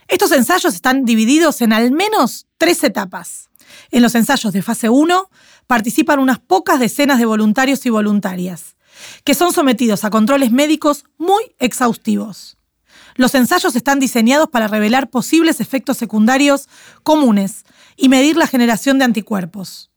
Estos 0.07 0.31
ensayos 0.31 0.75
están 0.75 1.05
divididos 1.05 1.61
en 1.61 1.73
al 1.73 1.91
menos 1.91 2.47
tres 2.57 2.83
etapas. 2.83 3.49
En 3.91 4.01
los 4.01 4.15
ensayos 4.15 4.53
de 4.53 4.61
fase 4.61 4.89
1 4.89 5.29
participan 5.65 6.19
unas 6.19 6.39
pocas 6.39 6.79
decenas 6.79 7.19
de 7.19 7.25
voluntarios 7.25 7.85
y 7.85 7.89
voluntarias, 7.89 8.75
que 9.23 9.33
son 9.33 9.53
sometidos 9.53 10.03
a 10.03 10.09
controles 10.09 10.51
médicos 10.51 11.05
muy 11.17 11.55
exhaustivos. 11.59 12.57
Los 13.15 13.35
ensayos 13.35 13.75
están 13.75 13.99
diseñados 13.99 14.49
para 14.49 14.67
revelar 14.67 15.09
posibles 15.09 15.61
efectos 15.61 15.97
secundarios 15.97 16.67
comunes 17.03 17.63
y 17.95 18.09
medir 18.09 18.37
la 18.37 18.47
generación 18.47 18.97
de 18.97 19.05
anticuerpos. 19.05 19.92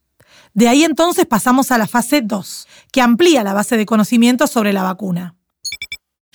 De 0.57 0.67
ahí 0.67 0.83
entonces 0.83 1.27
pasamos 1.27 1.71
a 1.71 1.77
la 1.77 1.85
fase 1.85 2.21
2, 2.23 2.67
que 2.91 3.01
amplía 3.01 3.43
la 3.43 3.53
base 3.53 3.77
de 3.77 3.85
conocimientos 3.85 4.49
sobre 4.49 4.73
la 4.73 4.81
vacuna. 4.81 5.36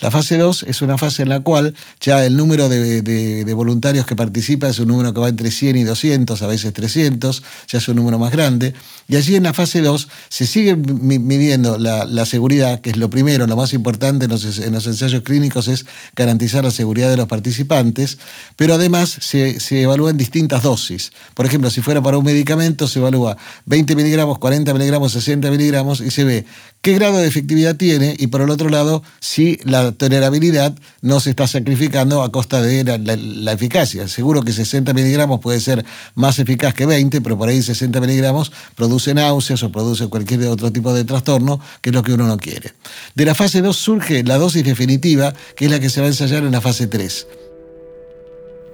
La 0.03 0.11
fase 0.11 0.37
2 0.37 0.65
es 0.65 0.83
una 0.83 0.99
fase 0.99 1.23
en 1.23 1.29
la 1.29 1.41
cual 1.41 1.75
ya 2.01 2.27
el 2.27 2.37
número 2.37 2.69
de, 2.69 3.55
voluntarios 3.55 4.05
que 4.05 4.17
participa 4.17 4.69
es 4.69 4.81
un 4.81 4.89
número 4.89 5.15
que 5.15 5.21
va 5.21 5.29
entre 5.29 5.53
100 5.53 5.77
y 5.77 5.85
200, 5.85 6.43
a 6.43 6.47
veces 6.49 6.73
300, 6.73 7.43
ya 7.69 7.79
es 7.79 7.87
un 7.87 7.95
número 7.95 8.19
más 8.19 8.33
grande. 8.33 8.75
Y 9.07 9.15
allí 9.15 9.37
en 9.37 9.45
la 9.45 9.53
fase 9.53 9.81
2 9.81 10.09
se 10.29 10.45
sigue 10.45 10.75
midiendo 10.75 11.79
la, 11.79 12.27
seguridad, 12.27 12.81
que 12.81 12.91
es 12.91 12.97
lo 12.97 13.11
primero, 13.11 13.47
lo 13.47 13.55
más 13.55 13.75
importante 13.75 14.25
en 14.25 14.31
los, 14.33 14.45
ensayos 14.45 15.23
clínicos 15.23 15.69
es 15.69 15.87
garantizar 16.17 16.65
la 16.65 16.73
seguridad 16.73 17.09
de 17.09 17.17
los 17.17 17.29
participantes, 17.29 18.19
pero 18.57 18.75
además 18.75 19.09
se, 19.21 19.61
se 19.61 19.83
evalúan 19.83 20.17
distintas 20.17 20.65
dosis. 20.65 21.13
Por 21.35 21.47
ejemplo, 21.47 21.71
si 21.71 21.81
fuera 21.81 22.03
para 22.03 22.19
un 22.19 22.25
medicamento, 22.25 22.89
se 22.89 22.99
evalúa 22.99 23.37
20 23.67 23.95
miligramos, 23.95 24.41
40 24.41 24.73
miligramos, 24.75 25.13
60 25.13 25.49
miligramos 25.49 26.01
y 26.01 26.11
se 26.11 26.25
ve 26.25 26.45
qué 26.83 26.95
grado 26.95 27.19
de 27.19 27.29
efectividad 27.29 27.77
tiene 27.77 28.17
y 28.19 28.27
por 28.27 28.41
el 28.41 28.51
otro 28.51 28.69
lado, 28.69 29.05
si 29.21 29.59
la 29.63 29.93
tolerabilidad 29.93 30.75
no 31.01 31.21
se 31.21 31.31
está 31.31 31.47
sacrificando 31.47 32.23
a 32.23 32.33
costa 32.33 32.61
de 32.61 32.83
la, 32.85 33.53
eficacia. 33.53 34.09
Seguro 34.09 34.43
que 34.43 34.53
60 34.53 34.93
miligramos 34.93 35.41
puede 35.41 35.61
ser 35.61 35.85
más 36.17 36.41
eficaz 36.41 36.75
que 36.75 36.85
20, 36.85 37.21
pero 37.21 37.39
por 37.39 37.49
ahí 37.49 37.63
60 37.63 38.01
miligramos 38.01 38.51
produce 38.75 39.15
náuseas 39.15 39.63
o 39.63 39.71
produce 39.71 40.09
cualquier 40.09 40.45
otro 40.49 40.73
tipo 40.73 40.93
de 40.93 41.05
trastorno, 41.05 41.61
que 41.81 41.91
es 41.91 41.95
lo 41.95 42.03
que 42.03 42.15
uno 42.15 42.27
no 42.27 42.37
quiere. 42.37 42.73
De 43.15 43.25
la 43.25 43.37
fase 43.37 43.63
2 43.63 43.77
surge 43.77 44.25
la 44.25 44.39
dosis 44.39 44.65
definitiva, 44.65 45.33
que 45.55 45.67
es 45.67 45.71
la 45.71 45.79
que 45.79 45.89
se 45.89 46.01
va 46.01 46.07
a 46.07 46.11
ensayar 46.11 46.43
en 46.43 46.51
la 46.51 46.61
fase 46.61 46.89
3. 46.89 47.29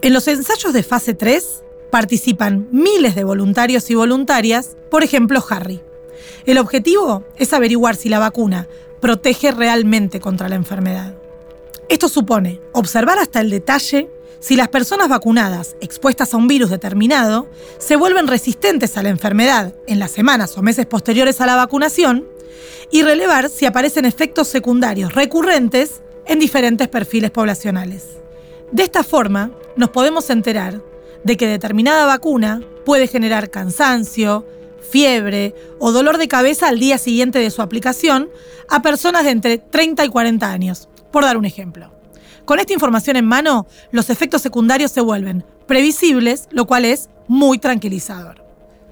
En 0.01 0.13
los 0.15 0.27
ensayos 0.29 0.73
de 0.73 0.83
fase 0.83 1.13
3 1.13 1.45
participan 1.93 2.69
miles 2.73 3.15
de 3.15 3.25
voluntarios 3.25 3.91
y 3.91 3.95
voluntarias, 3.95 4.77
por 4.91 5.03
ejemplo 5.03 5.45
Harry. 5.51 5.83
El 6.49 6.57
objetivo 6.57 7.25
es 7.37 7.53
averiguar 7.53 7.95
si 7.95 8.09
la 8.09 8.19
vacuna 8.19 8.69
protege 9.03 9.51
realmente 9.51 10.19
contra 10.19 10.49
la 10.49 10.55
enfermedad. 10.55 11.15
Esto 11.91 12.09
supone 12.09 12.63
observar 12.73 13.19
hasta 13.19 13.43
el 13.43 13.51
detalle 13.51 14.09
si 14.41 14.57
las 14.57 14.69
personas 14.69 15.11
vacunadas 15.11 15.77
expuestas 15.83 16.33
a 16.33 16.39
un 16.39 16.49
virus 16.49 16.71
determinado 16.71 17.51
se 17.77 17.97
vuelven 17.97 18.27
resistentes 18.27 18.97
a 18.97 19.03
la 19.03 19.11
enfermedad 19.11 19.75
en 19.87 19.99
las 19.99 20.11
semanas 20.11 20.57
o 20.57 20.63
meses 20.63 20.87
posteriores 20.87 21.43
a 21.43 21.47
la 21.47 21.55
vacunación 21.55 22.27
y 22.91 23.03
relevar 23.03 23.51
si 23.51 23.67
aparecen 23.67 24.07
efectos 24.07 24.49
secundarios 24.49 25.13
recurrentes 25.15 26.01
en 26.25 26.39
diferentes 26.39 26.89
perfiles 26.89 27.31
poblacionales. 27.31 28.05
De 28.73 28.85
esta 28.85 29.05
forma, 29.05 29.51
nos 29.77 29.91
podemos 29.91 30.31
enterar 30.31 30.81
de 31.25 31.37
que 31.37 31.47
determinada 31.47 32.07
vacuna 32.07 32.63
puede 32.87 33.07
generar 33.07 33.51
cansancio, 33.51 34.47
fiebre 34.91 35.55
o 35.79 35.93
dolor 35.93 36.19
de 36.19 36.29
cabeza 36.29 36.69
al 36.69 36.79
día 36.79 36.99
siguiente 36.99 37.39
de 37.39 37.51
su 37.51 37.63
aplicación 37.63 38.29
a 38.69 38.83
personas 38.83 39.25
de 39.25 39.31
entre 39.31 39.59
30 39.59 40.05
y 40.05 40.09
40 40.09 40.51
años, 40.51 40.89
por 41.11 41.25
dar 41.25 41.37
un 41.37 41.45
ejemplo. 41.45 41.93
Con 42.45 42.59
esta 42.59 42.73
información 42.73 43.17
en 43.17 43.27
mano, 43.27 43.67
los 43.91 44.11
efectos 44.11 44.43
secundarios 44.43 44.91
se 44.91 45.01
vuelven 45.01 45.45
previsibles, 45.67 46.49
lo 46.51 46.67
cual 46.67 46.85
es 46.85 47.11
muy 47.27 47.59
tranquilizador. 47.59 48.49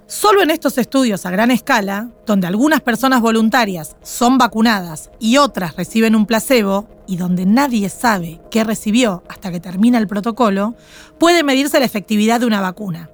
Solo 0.08 0.40
en 0.40 0.50
estos 0.50 0.78
estudios 0.78 1.26
a 1.26 1.30
gran 1.30 1.50
escala, 1.50 2.10
donde 2.26 2.46
algunas 2.46 2.80
personas 2.80 3.20
voluntarias 3.20 3.96
son 4.02 4.38
vacunadas 4.38 5.10
y 5.18 5.38
otras 5.38 5.74
reciben 5.74 6.14
un 6.14 6.26
placebo, 6.26 6.86
y 7.08 7.16
donde 7.16 7.46
nadie 7.46 7.88
sabe 7.88 8.40
qué 8.50 8.62
recibió 8.62 9.24
hasta 9.28 9.50
que 9.50 9.58
termina 9.58 9.98
el 9.98 10.06
protocolo, 10.06 10.74
puede 11.18 11.42
medirse 11.42 11.80
la 11.80 11.86
efectividad 11.86 12.40
de 12.40 12.46
una 12.46 12.60
vacuna, 12.60 13.10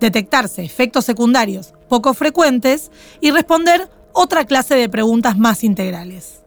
detectarse 0.00 0.64
efectos 0.64 1.04
secundarios 1.04 1.72
poco 1.88 2.14
frecuentes 2.14 2.90
y 3.20 3.30
responder 3.30 3.88
otra 4.12 4.44
clase 4.44 4.74
de 4.74 4.88
preguntas 4.88 5.36
más 5.36 5.62
integrales. 5.64 6.40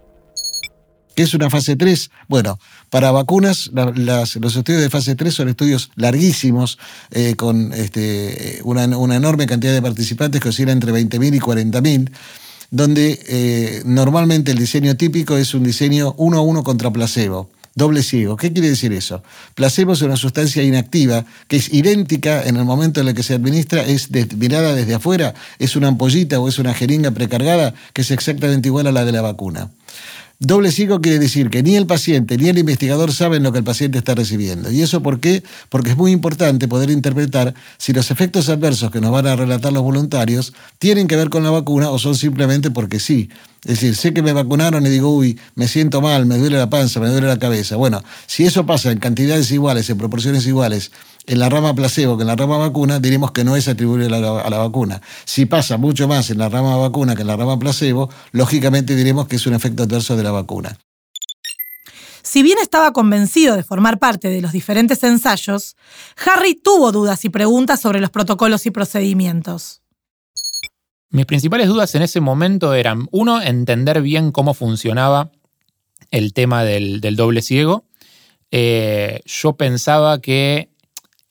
¿Qué 1.20 1.24
es 1.24 1.34
una 1.34 1.50
fase 1.50 1.76
3? 1.76 2.12
Bueno, 2.30 2.60
para 2.90 3.12
vacunas, 3.12 3.70
los 3.74 4.56
estudios 4.56 4.82
de 4.82 4.90
fase 4.90 5.16
3 5.16 5.34
son 5.34 5.50
estudios 5.50 5.92
larguísimos, 5.96 6.80
eh, 7.12 7.36
con 7.36 7.74
este, 7.74 8.62
una, 8.64 8.86
enorme 8.86 9.46
cantidad 9.46 9.74
de 9.74 9.82
participantes 9.82 10.40
que 10.40 10.48
oscila 10.48 10.72
entre 10.72 10.94
20.000 10.94 11.36
y 11.36 11.40
40.000, 11.40 12.12
donde 12.72 13.20
eh, 13.28 13.82
normalmente 13.84 14.52
el 14.52 14.60
diseño 14.60 14.96
típico 14.96 15.36
es 15.36 15.54
un 15.54 15.64
diseño 15.64 16.14
uno 16.18 16.38
a 16.38 16.42
uno 16.42 16.64
contra 16.64 16.90
placebo. 16.90 17.50
Doble 17.80 18.04
ciego. 18.04 18.36
¿Qué 18.36 18.52
quiere 18.52 18.68
decir 18.68 18.92
eso? 18.92 19.24
Placebo 19.56 19.94
es 19.94 20.02
una 20.02 20.18
sustancia 20.18 20.62
inactiva 20.62 21.24
que 21.48 21.56
es 21.56 21.74
idéntica 21.74 22.44
en 22.44 22.58
el 22.58 22.66
momento 22.66 23.00
en 23.00 23.08
el 23.08 23.14
que 23.14 23.24
se 23.24 23.34
administra, 23.34 23.86
es 23.86 24.12
mirada 24.36 24.76
desde 24.76 24.96
afuera, 24.96 25.34
es 25.60 25.78
una 25.78 25.88
ampollita 25.88 26.42
o 26.42 26.50
es 26.50 26.60
una 26.60 26.74
jeringa 26.74 27.12
precargada 27.12 27.74
que 27.94 28.02
es 28.02 28.12
exactamente 28.12 28.68
igual 28.68 28.88
a 28.88 28.92
la 28.92 29.06
de 29.06 29.14
la 29.14 29.22
vacuna. 29.22 29.70
Doble 30.42 30.72
ciego 30.72 31.02
quiere 31.02 31.20
decir 31.20 31.50
que 31.50 31.62
ni 31.62 31.76
el 31.76 31.86
paciente 31.86 32.38
ni 32.38 32.48
el 32.48 32.58
investigador 32.58 33.12
saben 33.12 33.44
lo 33.44 33.52
que 33.52 33.58
el 33.58 33.66
paciente 33.66 33.98
está 33.98 34.16
recibiendo. 34.16 34.72
¿Y 34.72 34.82
eso 34.82 35.04
por 35.04 35.20
qué? 35.20 35.44
Porque 35.68 35.90
es 35.90 35.98
muy 35.98 36.14
importante 36.14 36.70
poder 36.70 36.92
interpretar 36.92 37.54
si 37.78 37.92
los 37.92 38.10
efectos 38.10 38.48
adversos 38.48 38.90
que 38.90 39.02
nos 39.02 39.12
van 39.12 39.28
a 39.28 39.36
relatar 39.36 39.74
los 39.74 39.84
voluntarios 39.84 40.54
tienen 40.78 41.10
que 41.10 41.18
ver 41.18 41.30
con 41.30 41.44
la 41.44 41.50
vacuna 41.50 41.90
o 41.90 42.00
son 42.00 42.16
simplemente 42.16 42.72
porque 42.72 43.02
sí. 43.02 43.30
Es 43.66 43.82
decir, 43.82 43.98
sé 43.98 44.14
que 44.14 44.22
me 44.22 44.32
vacunaron 44.32 44.86
y 44.86 44.90
digo, 44.90 45.14
uy, 45.14 45.38
me 45.56 45.68
siento 45.68 46.00
mal, 46.00 46.26
me 46.26 46.38
duele 46.38 46.58
la 46.58 46.70
panza, 46.70 47.02
me 47.02 47.10
duele 47.10 47.28
la 47.28 47.38
cabeza. 47.38 47.76
Bueno, 47.76 48.02
si 48.26 48.46
eso 48.46 48.66
pasa 48.66 48.94
en 48.94 49.00
cantidades 49.00 49.52
iguales, 49.52 49.90
en 49.90 49.98
proporciones 49.98 50.48
iguales, 50.48 50.92
en 51.30 51.38
la 51.38 51.48
rama 51.48 51.76
placebo 51.76 52.18
que 52.18 52.24
en 52.24 52.28
la 52.28 52.36
rama 52.36 52.58
vacuna, 52.58 53.00
diremos 53.00 53.32
que 53.32 53.44
no 53.44 53.56
es 53.56 53.68
atribuible 53.68 54.08
a 54.08 54.10
la, 54.10 54.42
a 54.42 54.50
la, 54.50 54.58
vacuna. 54.58 55.00
Si 55.26 55.46
pasa 55.46 55.78
mucho 55.78 56.08
más 56.08 56.32
en 56.32 56.40
la 56.40 56.50
rama 56.50 56.76
vacuna 56.76 57.16
que 57.16 57.22
en 57.22 57.28
la 57.28 57.38
rama 57.38 57.60
placebo, 57.60 58.10
lógicamente 58.32 58.96
diremos 58.96 59.28
que 59.28 59.36
es 59.36 59.46
un 59.46 59.54
efecto 59.54 59.84
adverso 59.84 60.18
de 60.18 60.24
la 60.24 60.32
vacuna. 60.32 60.76
Si 62.24 62.42
bien 62.42 62.58
estaba 62.60 62.94
convencido 62.94 63.56
de 63.56 63.64
formar 63.64 64.00
parte 64.00 64.30
de 64.30 64.42
los 64.42 64.52
diferentes 64.52 65.04
ensayos, 65.04 65.76
Harry 66.26 66.56
tuvo 66.56 66.92
dudas 66.92 67.24
y 67.26 67.30
preguntas 67.30 67.80
sobre 67.80 68.02
los 68.02 68.10
protocolos 68.10 68.66
y 68.66 68.72
procedimientos. 68.72 69.84
Mis 71.12 71.28
principales 71.28 71.68
dudas 71.68 71.94
en 71.94 72.02
ese 72.02 72.22
momento 72.22 72.74
eran, 72.74 73.08
uno, 73.12 73.40
entender 73.40 74.02
bien 74.02 74.32
cómo 74.32 74.56
funcionaba 74.56 75.30
el 76.10 76.34
tema 76.34 76.64
del, 76.64 77.02
doble 77.16 77.44
ciego. 77.44 77.86
Eh, 78.50 79.22
yo 79.26 79.54
pensaba 79.54 80.22
que 80.22 80.70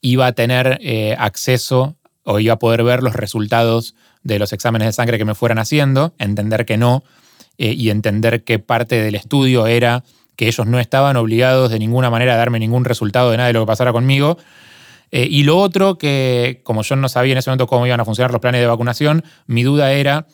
iba 0.01 0.27
a 0.27 0.33
tener 0.33 0.79
eh, 0.81 1.17
acceso 1.19 1.97
o 2.25 2.39
iba 2.41 2.55
a 2.55 2.59
poder 2.59 2.83
ver 2.83 3.03
los 3.03 3.15
resultados 3.15 3.95
de 4.23 4.39
los 4.39 4.53
exámenes 4.53 4.87
de 4.87 4.93
sangre 4.93 5.19
que 5.19 5.25
me 5.25 5.35
fueran 5.35 5.59
haciendo, 5.59 6.15
entender 6.19 6.67
que 6.67 6.77
no, 6.77 7.03
eh, 7.57 7.73
y 7.73 7.91
entender 7.91 8.45
que 8.45 8.59
parte 8.59 9.01
del 9.01 9.15
estudio 9.15 9.67
era 9.67 10.05
que 10.37 10.47
ellos 10.47 10.67
no 10.67 10.79
estaban 10.79 11.17
obligados 11.17 11.71
de 11.71 11.79
ninguna 11.79 12.11
manera 12.11 12.35
a 12.35 12.37
darme 12.37 12.59
ningún 12.59 12.85
resultado 12.85 13.31
de 13.31 13.39
nada 13.39 13.49
de 13.49 13.55
lo 13.55 13.61
que 13.61 13.67
pasara 13.67 13.93
conmigo, 13.93 14.39
eh, 15.11 15.27
y 15.29 15.43
lo 15.43 15.57
otro 15.57 15.97
que, 15.97 16.61
como 16.65 16.83
yo 16.83 16.95
no 16.97 17.09
sabía 17.09 17.33
en 17.33 17.39
ese 17.39 17.51
momento 17.51 17.67
cómo 17.67 17.87
iban 17.87 18.01
a 18.01 18.05
funcionar 18.05 18.31
los 18.31 18.41
planes 18.41 18.61
de 18.61 18.67
vacunación, 18.67 19.25
mi 19.47 19.63
duda 19.63 19.93
era 19.93 20.27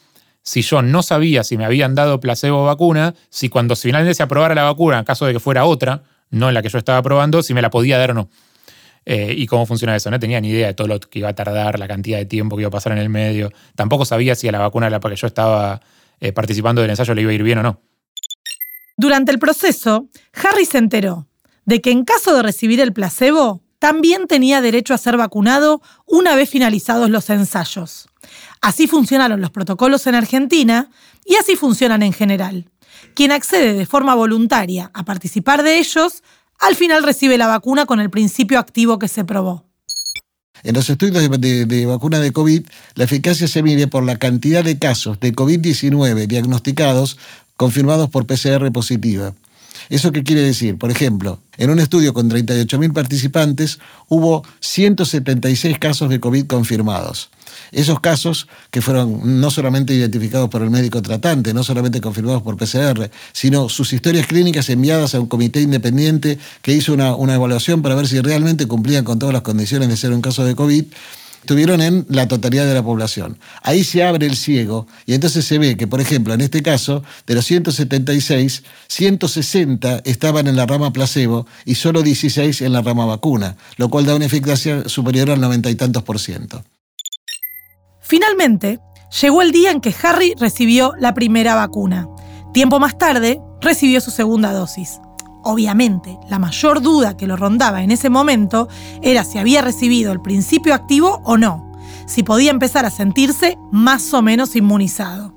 si 0.43 0.63
yo 0.63 0.83
no 0.83 1.03
sabía 1.03 1.43
si 1.45 1.57
me 1.57 1.65
habían 1.65 1.95
dado 1.95 2.21
placebo 2.21 2.63
o 2.63 2.67
vacuna, 2.67 3.15
si 3.31 3.49
cuando 3.49 3.77
finalmente 3.77 4.15
se 4.15 4.23
aprobara 4.23 4.55
la 4.55 4.65
vacuna, 4.65 4.99
en 4.99 5.05
caso 5.05 5.27
de 5.27 5.33
que 5.33 5.41
fuera 5.41 5.65
otra, 5.65 6.03
no 6.31 6.49
en 6.49 6.55
la 6.55 6.63
que 6.63 6.69
yo 6.69 6.79
estaba 6.79 7.01
probando, 7.03 7.43
si 7.43 7.55
me 7.55 7.63
la 7.63 7.71
podía 7.71 7.97
dar 7.97 8.11
o 8.11 8.15
no. 8.15 8.29
Eh, 9.07 9.35
y 9.37 9.47
cómo 9.47 9.67
funciona 9.67 9.95
eso. 9.95 10.11
No 10.11 10.19
tenía 10.19 10.41
ni 10.41 10.49
idea 10.49 10.69
de 10.69 10.75
todo 10.75 10.89
lo 10.89 11.01
que 11.01 11.19
iba 11.19 11.29
a 11.29 11.35
tardar, 11.35 11.79
la 11.79 11.87
cantidad 11.87 12.19
de 12.19 12.27
tiempo 12.27 12.57
que 12.57 12.63
iba 12.63 12.69
a 12.69 12.73
pasar 12.73 12.93
en 12.93 12.99
el 12.99 13.11
medio. 13.11 13.51
Tampoco 13.75 14.05
sabía 14.05 14.35
si 14.35 14.49
a 14.49 14.53
la 14.53 14.59
vacuna 14.59 14.89
la 14.89 15.01
que 15.01 15.17
yo 15.17 15.27
estaba 15.27 15.81
eh, 16.21 16.33
participando 16.33 16.81
del 16.81 16.91
ensayo 16.91 17.15
le 17.15 17.23
iba 17.23 17.31
a 17.31 17.35
ir 17.35 17.43
bien 17.43 17.59
o 17.59 17.63
no. 17.63 17.81
Durante 18.97 19.33
el 19.33 19.39
proceso, 19.39 20.09
Harry 20.33 20.65
se 20.65 20.79
enteró 20.79 21.27
de 21.65 21.81
que 21.81 21.91
en 21.91 22.05
caso 22.05 22.35
de 22.35 22.43
recibir 22.43 22.81
el 22.81 22.93
placebo, 22.93 23.63
también 23.79 24.27
tenía 24.27 24.61
derecho 24.61 24.95
a 24.95 24.99
ser 24.99 25.17
vacunado 25.17 25.83
una 26.07 26.35
vez 26.37 26.49
finalizados 26.49 27.11
los 27.11 27.29
ensayos. 27.31 28.09
Así 28.61 28.87
funcionaron 28.87 29.41
los 29.41 29.51
protocolos 29.51 30.07
en 30.07 30.15
Argentina 30.15 30.91
y 31.25 31.37
así 31.37 31.57
funcionan 31.57 32.03
en 32.03 32.13
general. 32.13 32.71
Quien 33.15 33.33
accede 33.33 33.75
de 33.75 33.87
forma 33.87 34.15
voluntaria 34.15 34.91
a 34.95 35.05
participar 35.05 35.63
de 35.63 35.79
ellos, 35.79 36.23
al 36.59 36.77
final 36.77 37.03
recibe 37.03 37.39
la 37.39 37.47
vacuna 37.47 37.87
con 37.87 38.01
el 38.01 38.11
principio 38.11 38.59
activo 38.59 38.99
que 38.99 39.09
se 39.09 39.25
probó. 39.25 39.65
En 40.63 40.75
los 40.75 40.89
estudios 40.89 41.29
de, 41.31 41.87
vacuna 41.87 42.21
de 42.21 42.33
COVID, 42.33 42.65
la 42.95 43.05
eficacia 43.05 43.47
se 43.47 43.63
mide 43.63 43.87
por 43.87 44.03
la 44.03 44.17
cantidad 44.17 44.65
de 44.65 44.79
casos 44.79 45.21
de 45.21 45.35
COVID-19 45.35 46.27
diagnosticados 46.27 47.19
confirmados 47.57 48.09
por 48.09 48.27
PCR 48.27 48.73
positiva. 48.73 49.35
¿Eso 49.89 50.13
qué 50.13 50.23
quiere 50.23 50.43
decir? 50.43 50.77
Por 50.79 50.91
ejemplo, 50.91 51.41
en 51.57 51.71
un 51.71 51.79
estudio 51.79 52.15
con 52.15 52.31
38.000 52.31 52.93
participantes 52.93 53.79
hubo 54.09 54.45
176 54.61 55.79
casos 55.79 56.11
de 56.11 56.21
COVID 56.21 56.47
confirmados. 56.47 57.31
Esos 57.71 58.01
casos 58.01 58.49
que 58.71 58.83
fueron 58.83 59.41
no 59.41 59.51
solamente 59.51 59.95
identificados 59.95 60.49
por 60.49 60.63
el 60.63 60.71
médico 60.71 61.03
tratante, 61.03 61.55
no 61.55 61.63
solamente 61.63 62.01
confirmados 62.01 62.43
por 62.43 62.57
PCR, 62.57 63.11
sino 63.33 63.69
sus 63.69 63.93
historias 63.93 64.27
clínicas 64.27 64.69
enviadas 64.71 65.15
a 65.15 65.21
un 65.21 65.27
comité 65.27 65.61
independiente 65.61 66.39
que 66.63 66.73
hizo 66.73 66.93
una, 66.93 67.15
una 67.15 67.35
evaluación 67.35 67.83
para 67.83 67.95
ver 67.95 68.07
si 68.07 68.21
realmente 68.21 68.67
cumplían 68.67 69.05
con 69.05 69.19
todas 69.19 69.33
las 69.33 69.43
condiciones 69.43 69.89
de 69.89 69.97
ser 69.97 70.13
un 70.13 70.21
caso 70.21 70.45
de 70.45 70.55
COVID, 70.55 70.85
estuvieron 71.45 71.83
en 71.83 72.07
la 72.09 72.27
totalidad 72.27 72.65
de 72.65 72.73
la 72.73 72.83
población. 72.83 73.39
Ahí 73.63 73.85
se 73.85 74.03
abre 74.03 74.25
el 74.25 74.35
ciego 74.35 74.87
y 75.05 75.13
entonces 75.13 75.45
se 75.45 75.59
ve 75.59 75.77
que, 75.77 75.87
por 75.87 76.01
ejemplo, 76.01 76.33
en 76.33 76.41
este 76.41 76.63
caso, 76.63 77.05
de 77.27 77.35
los 77.35 77.45
176, 77.45 78.63
160 78.89 80.01
estaban 80.07 80.47
en 80.47 80.57
la 80.57 80.65
rama 80.65 80.91
placebo 80.91 81.47
y 81.67 81.75
solo 81.75 82.03
16 82.03 82.63
en 82.63 82.73
la 82.73 82.81
rama 82.81 83.05
vacuna, 83.05 83.59
lo 83.77 83.91
cual 83.91 84.07
da 84.07 84.17
una 84.17 84.25
eficacia 84.25 84.89
superior 84.89 85.31
al 85.31 85.41
noventa 85.43 85.69
y 85.69 85.75
tantos 85.75 86.03
por 86.03 86.19
ciento. 86.19 86.65
Finalmente, 88.01 88.81
llegó 89.21 89.43
el 89.43 89.53
día 89.53 89.71
en 89.71 89.83
que 89.83 89.95
Harry 90.03 90.33
recibió 90.41 90.95
la 90.99 91.13
primera 91.13 91.55
vacuna. 91.55 92.09
Tiempo 92.55 92.81
más 92.81 92.97
tarde, 92.97 93.39
recibió 93.61 94.01
su 94.01 94.11
segunda 94.11 94.51
dosis. 94.55 94.99
Obviamente, 95.45 96.19
la 96.31 96.39
mayor 96.39 96.81
duda 96.81 97.17
que 97.17 97.27
lo 97.27 97.37
rondaba 97.37 97.83
en 97.83 97.91
ese 97.91 98.09
momento 98.09 98.69
era 99.03 99.25
si 99.25 99.39
había 99.39 99.61
recibido 99.61 100.11
el 100.11 100.23
principio 100.23 100.75
activo 100.75 101.21
o 101.25 101.37
no, 101.37 101.71
si 102.07 102.23
podía 102.23 102.51
empezar 102.51 102.87
a 102.87 102.91
sentirse 102.91 103.59
más 103.71 104.15
o 104.15 104.23
menos 104.23 104.57
inmunizado. 104.57 105.35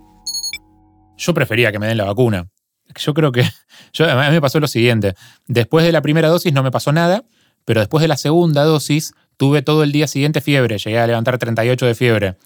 Yo 1.17 1.33
prefería 1.33 1.71
que 1.71 1.79
me 1.79 1.87
den 1.87 1.97
la 1.97 2.05
vacuna. 2.05 2.47
Yo 2.95 3.13
creo 3.13 3.33
que 3.33 3.41
a 3.99 4.29
mí 4.29 4.31
me 4.31 4.41
pasó 4.41 4.61
lo 4.61 4.67
siguiente. 4.67 5.13
Después 5.47 5.85
de 5.85 5.91
la 5.91 6.01
primera 6.01 6.29
dosis 6.29 6.53
no 6.53 6.63
me 6.63 6.71
pasó 6.71 6.93
nada, 6.93 7.25
pero 7.65 7.81
después 7.81 8.01
de 8.01 8.07
la 8.07 8.15
segunda 8.15 8.63
dosis 8.63 9.13
tuve 9.35 9.61
todo 9.61 9.83
el 9.83 9.91
día 9.91 10.07
siguiente 10.07 10.39
fiebre, 10.39 10.77
llegué 10.77 10.99
a 10.99 11.07
levantar 11.07 11.37
38 11.37 11.85
de 11.85 11.95
fiebre. 11.95 12.37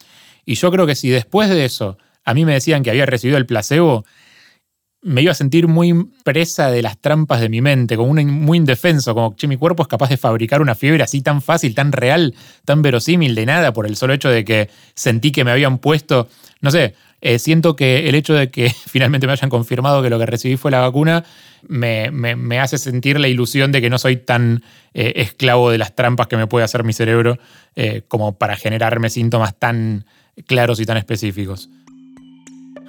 Y 0.46 0.56
yo 0.56 0.72
creo 0.72 0.88
que 0.88 0.96
si 0.96 1.10
después 1.10 1.48
de 1.50 1.64
eso 1.64 1.98
a 2.24 2.34
mí 2.34 2.44
me 2.44 2.54
decían 2.54 2.82
que 2.82 2.90
había 2.90 3.06
recibido 3.06 3.38
el 3.38 3.46
placebo, 3.46 4.04
me 5.04 5.22
iba 5.22 5.32
a 5.32 5.36
sentir 5.36 5.68
muy 5.68 6.10
presa 6.24 6.70
de 6.70 6.82
las 6.82 6.98
trampas 6.98 7.42
de 7.42 7.50
mi 7.50 7.62
mente, 7.62 7.98
como 7.98 8.12
un, 8.12 8.26
muy 8.28 8.58
indefenso, 8.58 9.16
como 9.16 9.36
que 9.36 9.48
mi 9.48 9.58
cuerpo 9.58 9.84
es 9.84 9.88
capaz 9.88 10.10
de 10.10 10.18
fabricar 10.18 10.62
una 10.62 10.76
fiebre 10.76 11.04
así 11.04 11.22
tan 11.22 11.42
fácil, 11.42 11.74
tan 11.74 11.92
real, 11.92 12.36
tan 12.66 12.82
verosímil 12.82 13.34
de 13.34 13.46
nada 13.46 13.74
por 13.74 13.88
el 13.88 13.96
solo 13.96 14.14
hecho 14.14 14.30
de 14.30 14.46
que 14.46 14.70
sentí 14.94 15.32
que 15.32 15.44
me 15.44 15.52
habían 15.52 15.80
puesto, 15.80 16.30
no 16.62 16.70
sé, 16.70 16.94
eh, 17.22 17.38
siento 17.38 17.76
que 17.76 18.10
el 18.10 18.16
hecho 18.16 18.34
de 18.34 18.50
que 18.50 18.70
finalmente 18.88 19.28
me 19.28 19.34
hayan 19.34 19.50
confirmado 19.50 20.04
que 20.04 20.10
lo 20.10 20.20
que 20.20 20.26
recibí 20.26 20.58
fue 20.58 20.72
la 20.72 20.80
vacuna 20.80 21.24
me, 21.68 22.60
hace 22.60 22.78
sentir 22.78 23.20
la 23.20 23.28
ilusión 23.28 23.72
de 23.72 23.82
que 23.82 23.90
no 23.90 24.00
soy 24.00 24.18
tan 24.18 24.64
eh, 24.94 25.14
esclavo 25.18 25.70
de 25.70 25.78
las 25.78 25.96
trampas 25.96 26.28
que 26.28 26.38
me 26.38 26.48
puede 26.48 26.66
hacer 26.66 26.84
mi 26.84 26.94
cerebro 26.94 27.38
eh, 27.76 28.02
como 28.08 28.38
para 28.38 28.56
generarme 28.56 29.10
síntomas 29.10 29.56
tan 29.58 30.06
claros 30.48 30.80
y 30.80 30.86
tan 30.86 30.98
específicos. 30.98 31.70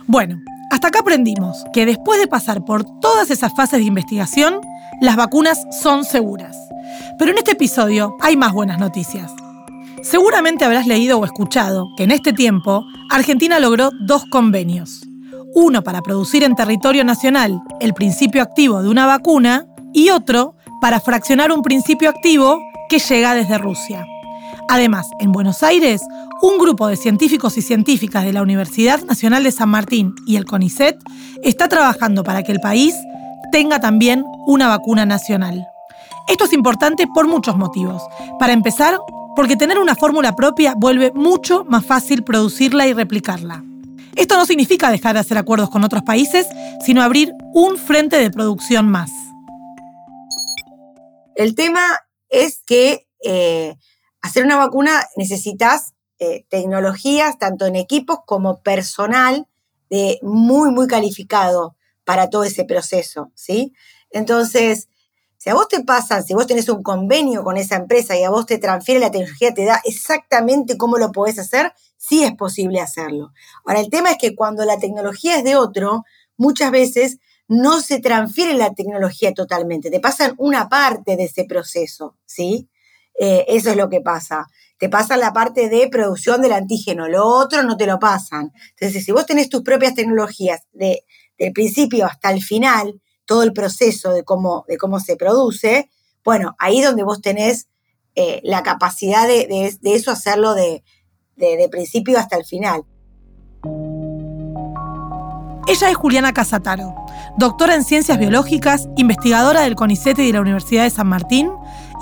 Bueno, 0.07 0.41
hasta 0.73 0.89
acá 0.89 1.01
aprendimos 1.01 1.67
que 1.75 1.85
después 1.85 2.19
de 2.19 2.27
pasar 2.27 2.65
por 2.65 2.83
todas 2.99 3.31
esas 3.31 3.53
fases 3.55 3.79
de 3.79 3.85
investigación, 3.85 4.59
las 5.03 5.17
vacunas 5.17 5.67
son 5.71 6.03
seguras. 6.03 6.57
Pero 7.19 7.31
en 7.31 7.37
este 7.37 7.51
episodio 7.51 8.17
hay 8.23 8.39
más 8.39 8.55
buenas 8.55 8.79
noticias. 8.79 9.31
Seguramente 10.01 10.65
habrás 10.65 10.87
leído 10.87 11.19
o 11.19 11.27
escuchado 11.27 11.89
que 11.99 12.05
en 12.05 12.11
este 12.11 12.33
tiempo 12.33 12.87
Argentina 13.11 13.61
logró 13.61 13.91
dos 14.01 14.25
convenios. 14.31 15.03
Uno 15.55 15.83
para 15.83 16.01
producir 16.01 16.43
en 16.43 16.57
territorio 16.57 17.05
nacional 17.05 17.61
el 17.79 17.93
principio 17.93 18.41
activo 18.41 18.83
de 18.83 18.89
una 18.89 19.05
vacuna 19.05 19.67
y 19.93 20.09
otro 20.09 20.55
para 20.81 21.01
fraccionar 21.01 21.53
un 21.53 21.61
principio 21.61 22.09
activo 22.09 22.59
que 22.89 22.99
llega 22.99 23.35
desde 23.35 23.59
Rusia. 23.59 24.07
Además, 24.71 25.07
en 25.19 25.33
Buenos 25.33 25.63
Aires, 25.63 26.01
un 26.43 26.59
grupo 26.59 26.89
de 26.89 26.97
científicos 26.97 27.57
y 27.57 27.63
científicas 27.63 28.25
de 28.25 28.33
la 28.33 28.43
Universidad 28.43 29.01
Nacional 29.05 29.45
de 29.45 29.53
San 29.53 29.69
Martín 29.69 30.15
y 30.27 30.37
el 30.37 30.45
CONICET 30.45 30.99
está 31.45 31.69
trabajando 31.69 32.25
para 32.25 32.43
que 32.43 32.51
el 32.51 32.59
país 32.59 32.97
tenga 33.53 33.79
también 33.81 34.25
una 34.47 34.67
vacuna 34.67 35.07
nacional. 35.07 35.65
Esto 36.27 36.47
es 36.47 36.53
importante 36.53 37.07
por 37.07 37.29
muchos 37.29 37.57
motivos. 37.57 38.03
Para 38.41 38.53
empezar, 38.53 38.99
porque 39.37 39.57
tener 39.57 39.79
una 39.79 39.95
fórmula 39.95 40.35
propia 40.35 40.75
vuelve 40.77 41.13
mucho 41.15 41.65
más 41.69 41.87
fácil 41.87 42.25
producirla 42.25 42.89
y 42.89 42.93
replicarla. 42.93 43.63
Esto 44.17 44.37
no 44.37 44.45
significa 44.45 44.91
dejar 44.91 45.15
de 45.15 45.21
hacer 45.21 45.39
acuerdos 45.39 45.71
con 45.71 45.85
otros 45.85 46.03
países, 46.03 46.49
sino 46.85 47.03
abrir 47.03 47.33
un 47.55 47.79
frente 47.79 48.19
de 48.19 48.31
producción 48.31 48.89
más. 48.89 49.13
El 51.37 51.55
tema 51.55 51.83
es 52.29 52.63
que 52.67 53.07
eh, 53.25 53.77
hacer 54.23 54.45
una 54.45 54.57
vacuna 54.57 55.05
necesitas 55.17 55.95
eh, 56.23 56.47
tecnologías, 56.49 57.37
tanto 57.37 57.67
en 57.67 57.75
equipos 57.75 58.19
como 58.25 58.63
personal, 58.63 59.49
de 59.91 60.21
muy, 60.23 60.71
muy 60.71 60.87
calificado 60.87 61.75
para 62.05 62.31
todo 62.31 62.45
ese 62.45 62.65
proceso, 62.65 63.33
¿sí? 63.35 63.75
Entonces, 64.11 64.89
si 65.37 65.51
a 65.51 65.55
vos 65.55 65.67
te 65.67 65.83
pasan, 65.83 66.23
si 66.23 66.35
vos 66.35 66.47
tenés 66.47 66.69
un 66.69 66.85
convenio 66.85 67.43
con 67.43 67.57
esa 67.57 67.75
empresa 67.75 68.17
y 68.17 68.23
a 68.23 68.31
vos 68.31 68.47
te 68.47 68.59
transfiere 68.59 69.01
la 69.01 69.11
tecnología, 69.11 69.53
te 69.53 69.65
da 69.65 69.81
exactamente 69.85 70.77
cómo 70.77 70.97
lo 70.97 71.11
podés 71.11 71.41
hacer, 71.41 71.73
sí 71.97 72.23
es 72.23 72.33
posible 72.37 72.81
hacerlo. 72.81 73.33
Ahora, 73.65 73.81
el 73.81 73.91
tema 73.91 74.13
es 74.13 74.19
que 74.19 74.37
cuando 74.37 74.65
la 74.65 74.79
tecnología 74.79 75.37
es 75.39 75.43
de 75.43 75.57
otro, 75.57 76.05
muchas 76.37 76.71
veces 76.71 77.19
no 77.49 77.81
se 77.81 77.99
transfiere 77.99 78.55
la 78.55 78.75
tecnología 78.75 79.35
totalmente, 79.35 79.91
te 79.91 79.99
pasan 79.99 80.35
una 80.39 80.69
parte 80.69 81.17
de 81.17 81.25
ese 81.25 81.45
proceso, 81.47 82.17
¿sí? 82.25 82.69
Eh, 83.19 83.45
eso 83.49 83.71
es 83.71 83.77
lo 83.77 83.91
que 83.91 84.01
pasa. 84.01 84.47
Te 84.83 84.89
pasan 84.89 85.21
la 85.21 85.33
parte 85.33 85.69
de 85.69 85.87
producción 85.87 86.43
del 86.43 86.51
antígeno, 86.51 87.07
lo 87.07 87.25
otro 87.25 87.63
no 87.63 87.77
te 87.77 87.87
lo 87.87 88.01
pasan. 88.01 88.51
Entonces, 88.71 89.05
si 89.05 89.13
vos 89.13 89.27
tenés 89.27 89.49
tus 89.49 89.63
propias 89.63 89.95
tecnologías 89.95 90.63
de, 90.73 91.05
del 91.39 91.53
principio 91.53 92.05
hasta 92.05 92.33
el 92.33 92.43
final, 92.43 93.01
todo 93.25 93.45
el 93.45 93.53
proceso 93.53 94.13
de 94.13 94.25
cómo, 94.25 94.65
de 94.67 94.79
cómo 94.79 94.99
se 94.99 95.15
produce, 95.15 95.89
bueno, 96.25 96.57
ahí 96.59 96.81
donde 96.83 97.05
vos 97.05 97.23
tenés 97.23 97.69
eh, 98.17 98.41
la 98.43 98.65
capacidad 98.65 99.29
de, 99.29 99.73
eso 99.85 100.11
hacerlo 100.11 100.53
de, 100.55 100.83
de 101.37 101.69
principio 101.71 102.19
hasta 102.19 102.37
el 102.37 102.45
final. 102.45 102.83
Ella 105.69 105.91
es 105.91 105.97
Juliana 105.97 106.35
Casataro, 106.35 106.93
doctora 107.39 107.77
en 107.77 107.85
ciencias 107.85 108.19
biológicas, 108.19 108.89
investigadora 108.97 109.61
del 109.61 109.77
CONICET 109.77 110.19
y 110.19 110.27
de 110.27 110.33
la 110.33 110.41
Universidad 110.41 110.83
de 110.83 110.91
San 110.91 111.07
Martín 111.07 111.53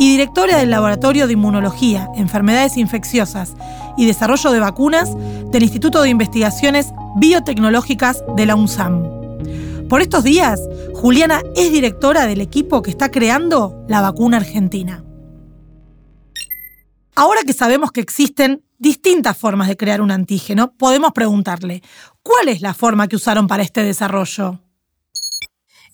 y 0.01 0.11
directora 0.11 0.57
del 0.57 0.71
Laboratorio 0.71 1.27
de 1.27 1.35
Inmunología, 1.35 2.09
Enfermedades 2.17 2.79
Infecciosas 2.79 3.53
y 3.99 4.07
Desarrollo 4.07 4.51
de 4.51 4.59
Vacunas 4.59 5.15
del 5.51 5.63
Instituto 5.63 6.01
de 6.01 6.09
Investigaciones 6.09 6.95
Biotecnológicas 7.17 8.25
de 8.35 8.47
la 8.47 8.55
UNSAM. 8.55 9.03
Por 9.91 10.01
estos 10.01 10.25
días, 10.25 10.59
Juliana 10.95 11.43
es 11.55 11.71
directora 11.71 12.25
del 12.25 12.41
equipo 12.41 12.81
que 12.81 12.91
está 12.91 13.11
creando 13.11 13.85
la 13.89 14.01
vacuna 14.01 14.39
argentina. 14.39 15.05
Ahora 17.15 17.43
que 17.47 17.53
sabemos 17.53 17.93
que 17.93 18.01
existen 18.01 18.65
distintas 18.79 19.37
formas 19.37 19.69
de 19.69 19.77
crear 19.77 20.01
un 20.01 20.13
antígeno, 20.13 20.73
podemos 20.79 21.13
preguntarle, 21.13 21.83
¿cuál 22.23 22.49
es 22.49 22.63
la 22.63 22.73
forma 22.73 23.07
que 23.07 23.17
usaron 23.17 23.47
para 23.47 23.63
este 23.63 23.83
desarrollo? 23.83 24.61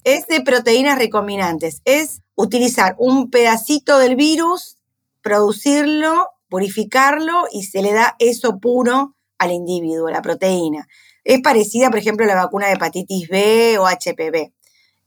Es 0.07 0.29
de 0.29 0.41
proteínas 0.41 1.01
recombinantes. 1.01 1.83
Es 1.85 2.23
utilizar 2.37 2.95
un 2.97 3.29
pedacito 3.29 3.99
del 3.99 4.15
virus, 4.15 4.77
producirlo, 5.21 6.29
purificarlo 6.49 7.33
y 7.51 7.65
se 7.65 7.83
le 7.83 7.93
da 7.93 8.15
eso 8.21 8.61
puro 8.61 9.17
al 9.37 9.51
individuo, 9.51 10.09
la 10.09 10.23
proteína. 10.23 10.87
Es 11.25 11.41
parecida, 11.41 11.91
por 11.91 11.99
ejemplo, 11.99 12.25
a 12.25 12.29
la 12.29 12.37
vacuna 12.37 12.69
de 12.69 12.75
hepatitis 12.75 13.29
B 13.29 13.79
o 13.81 13.89
HPV. 13.89 14.53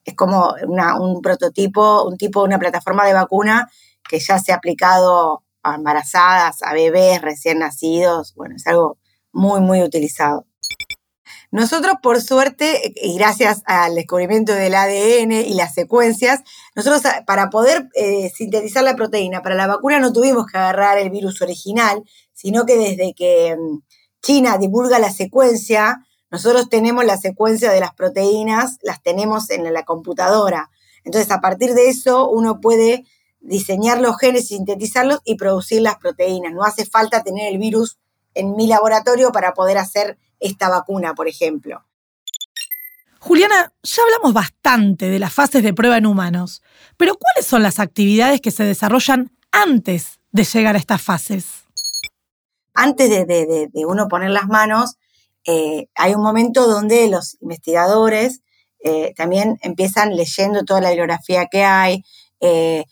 Es 0.04 0.16
como 0.16 0.54
un 1.00 1.22
prototipo, 1.22 2.04
un 2.04 2.18
tipo, 2.18 2.44
una 2.44 2.60
plataforma 2.60 3.06
de 3.08 3.14
vacuna 3.14 3.72
que 4.04 4.20
ya 4.20 4.38
se 4.38 4.52
ha 4.52 4.56
aplicado 4.56 5.46
a 5.64 5.76
embarazadas, 5.76 6.62
a 6.62 6.74
bebés 6.74 7.22
recién 7.22 7.60
nacidos. 7.60 8.34
Bueno, 8.36 8.58
es 8.58 8.68
algo 8.68 8.98
muy, 9.32 9.62
muy 9.62 9.82
utilizado. 9.82 10.49
Nosotros, 11.52 11.96
por 12.04 12.22
suerte, 12.22 12.94
y 13.02 13.18
gracias 13.18 13.64
al 13.66 13.96
descubrimiento 13.96 14.54
del 14.54 14.76
ADN 14.76 15.32
y 15.32 15.56
las 15.56 15.74
secuencias, 15.74 16.42
nosotros 16.76 17.02
para 17.26 17.50
poder 17.50 17.90
eh, 17.96 18.30
sintetizar 18.30 18.84
la 18.84 18.96
proteína 18.96 19.42
para 19.42 19.56
la 19.56 19.66
vacuna 19.66 20.00
no 20.00 20.14
tuvimos 20.14 20.46
que 20.46 20.60
agarrar 20.60 21.00
el 21.00 21.10
virus 21.10 21.42
original, 21.42 22.04
sino 22.34 22.66
que 22.66 22.78
desde 22.78 23.16
que 23.16 23.58
mm, 23.58 23.80
China 24.22 24.60
divulga 24.60 25.00
la 25.00 25.12
secuencia, 25.12 26.06
nosotros 26.30 26.70
tenemos 26.70 27.04
la 27.04 27.18
secuencia 27.18 27.72
de 27.72 27.80
las 27.80 27.96
proteínas, 27.96 28.78
las 28.84 29.02
tenemos 29.02 29.50
en 29.50 29.74
la 29.74 29.84
computadora. 29.84 30.70
Entonces, 31.04 31.32
a 31.32 31.42
partir 31.42 31.74
de 31.74 31.90
eso, 31.90 32.30
uno 32.30 32.62
puede 32.62 33.06
diseñar 33.40 34.00
los 34.00 34.18
genes, 34.18 34.50
sintetizarlos 34.50 35.22
y 35.26 35.36
producir 35.36 35.82
las 35.82 35.98
proteínas. 35.98 36.54
No 36.54 36.64
hace 36.64 36.86
falta 36.86 37.24
tener 37.24 37.52
el 37.52 37.58
virus 37.58 37.98
en 38.34 38.56
mi 38.56 38.68
laboratorio 38.68 39.32
para 39.32 39.54
poder 39.54 39.78
hacer 39.78 40.18
esta 40.40 40.70
vacuna, 40.70 41.14
por 41.14 41.28
ejemplo. 41.28 41.84
Juliana, 43.20 43.74
ya 43.84 44.04
hablamos 44.04 44.34
bastante 44.34 45.10
de 45.10 45.20
las 45.20 45.34
fases 45.34 45.62
de 45.62 45.74
prueba 45.74 45.98
en 45.98 46.06
humanos, 46.06 46.64
pero 46.96 47.16
¿cuáles 47.16 47.46
son 47.46 47.62
las 47.64 47.80
actividades 47.80 48.40
que 48.40 48.52
se 48.52 48.64
desarrollan 48.64 49.32
antes 49.52 50.20
de 50.32 50.46
llegar 50.46 50.76
a 50.76 50.80
estas 50.80 51.02
fases? 51.02 51.66
Antes 52.74 53.10
de, 53.10 53.70
uno 53.86 54.08
poner 54.08 54.30
las 54.30 54.48
manos, 54.48 54.96
eh, 55.46 55.90
hay 55.96 56.14
un 56.14 56.22
momento 56.22 56.68
donde 56.68 57.10
los 57.10 57.38
investigadores 57.42 58.42
eh, 58.80 59.14
también 59.18 59.58
empiezan 59.62 60.16
leyendo 60.16 60.64
toda 60.64 60.80
la 60.80 60.90
bibliografía 60.90 61.48
que 61.48 61.64
hay, 61.64 62.06
eh, 62.40 62.86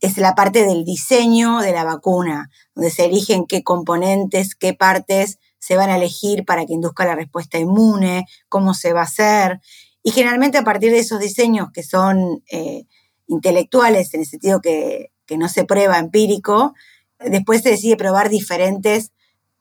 es 0.00 0.16
la 0.18 0.34
parte 0.34 0.64
del 0.64 0.84
diseño 0.84 1.58
de 1.60 1.72
la 1.72 1.84
vacuna. 1.84 2.50
Donde 2.74 2.90
se 2.90 3.04
eligen 3.04 3.46
qué 3.46 3.62
componentes, 3.62 4.54
qué 4.54 4.74
partes 4.74 5.38
se 5.58 5.76
van 5.76 5.90
a 5.90 5.96
elegir 5.96 6.44
para 6.44 6.66
que 6.66 6.72
induzca 6.72 7.04
la 7.04 7.14
respuesta 7.14 7.58
inmune, 7.58 8.26
cómo 8.48 8.74
se 8.74 8.92
va 8.92 9.00
a 9.00 9.04
hacer. 9.04 9.60
Y 10.02 10.10
generalmente 10.10 10.58
a 10.58 10.64
partir 10.64 10.90
de 10.90 10.98
esos 10.98 11.20
diseños 11.20 11.70
que 11.72 11.84
son 11.84 12.42
eh, 12.50 12.86
intelectuales, 13.28 14.12
en 14.14 14.20
el 14.20 14.26
sentido 14.26 14.60
que, 14.60 15.10
no 15.38 15.48
se 15.48 15.64
prueba 15.64 15.98
empírico, 15.98 16.74
después 17.18 17.62
se 17.62 17.70
decide 17.70 17.96
probar 17.96 18.28
diferentes 18.28 19.12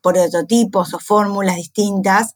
prototipos 0.01 0.93
o 0.93 0.99
fórmulas 0.99 1.55
distintas 1.55 2.35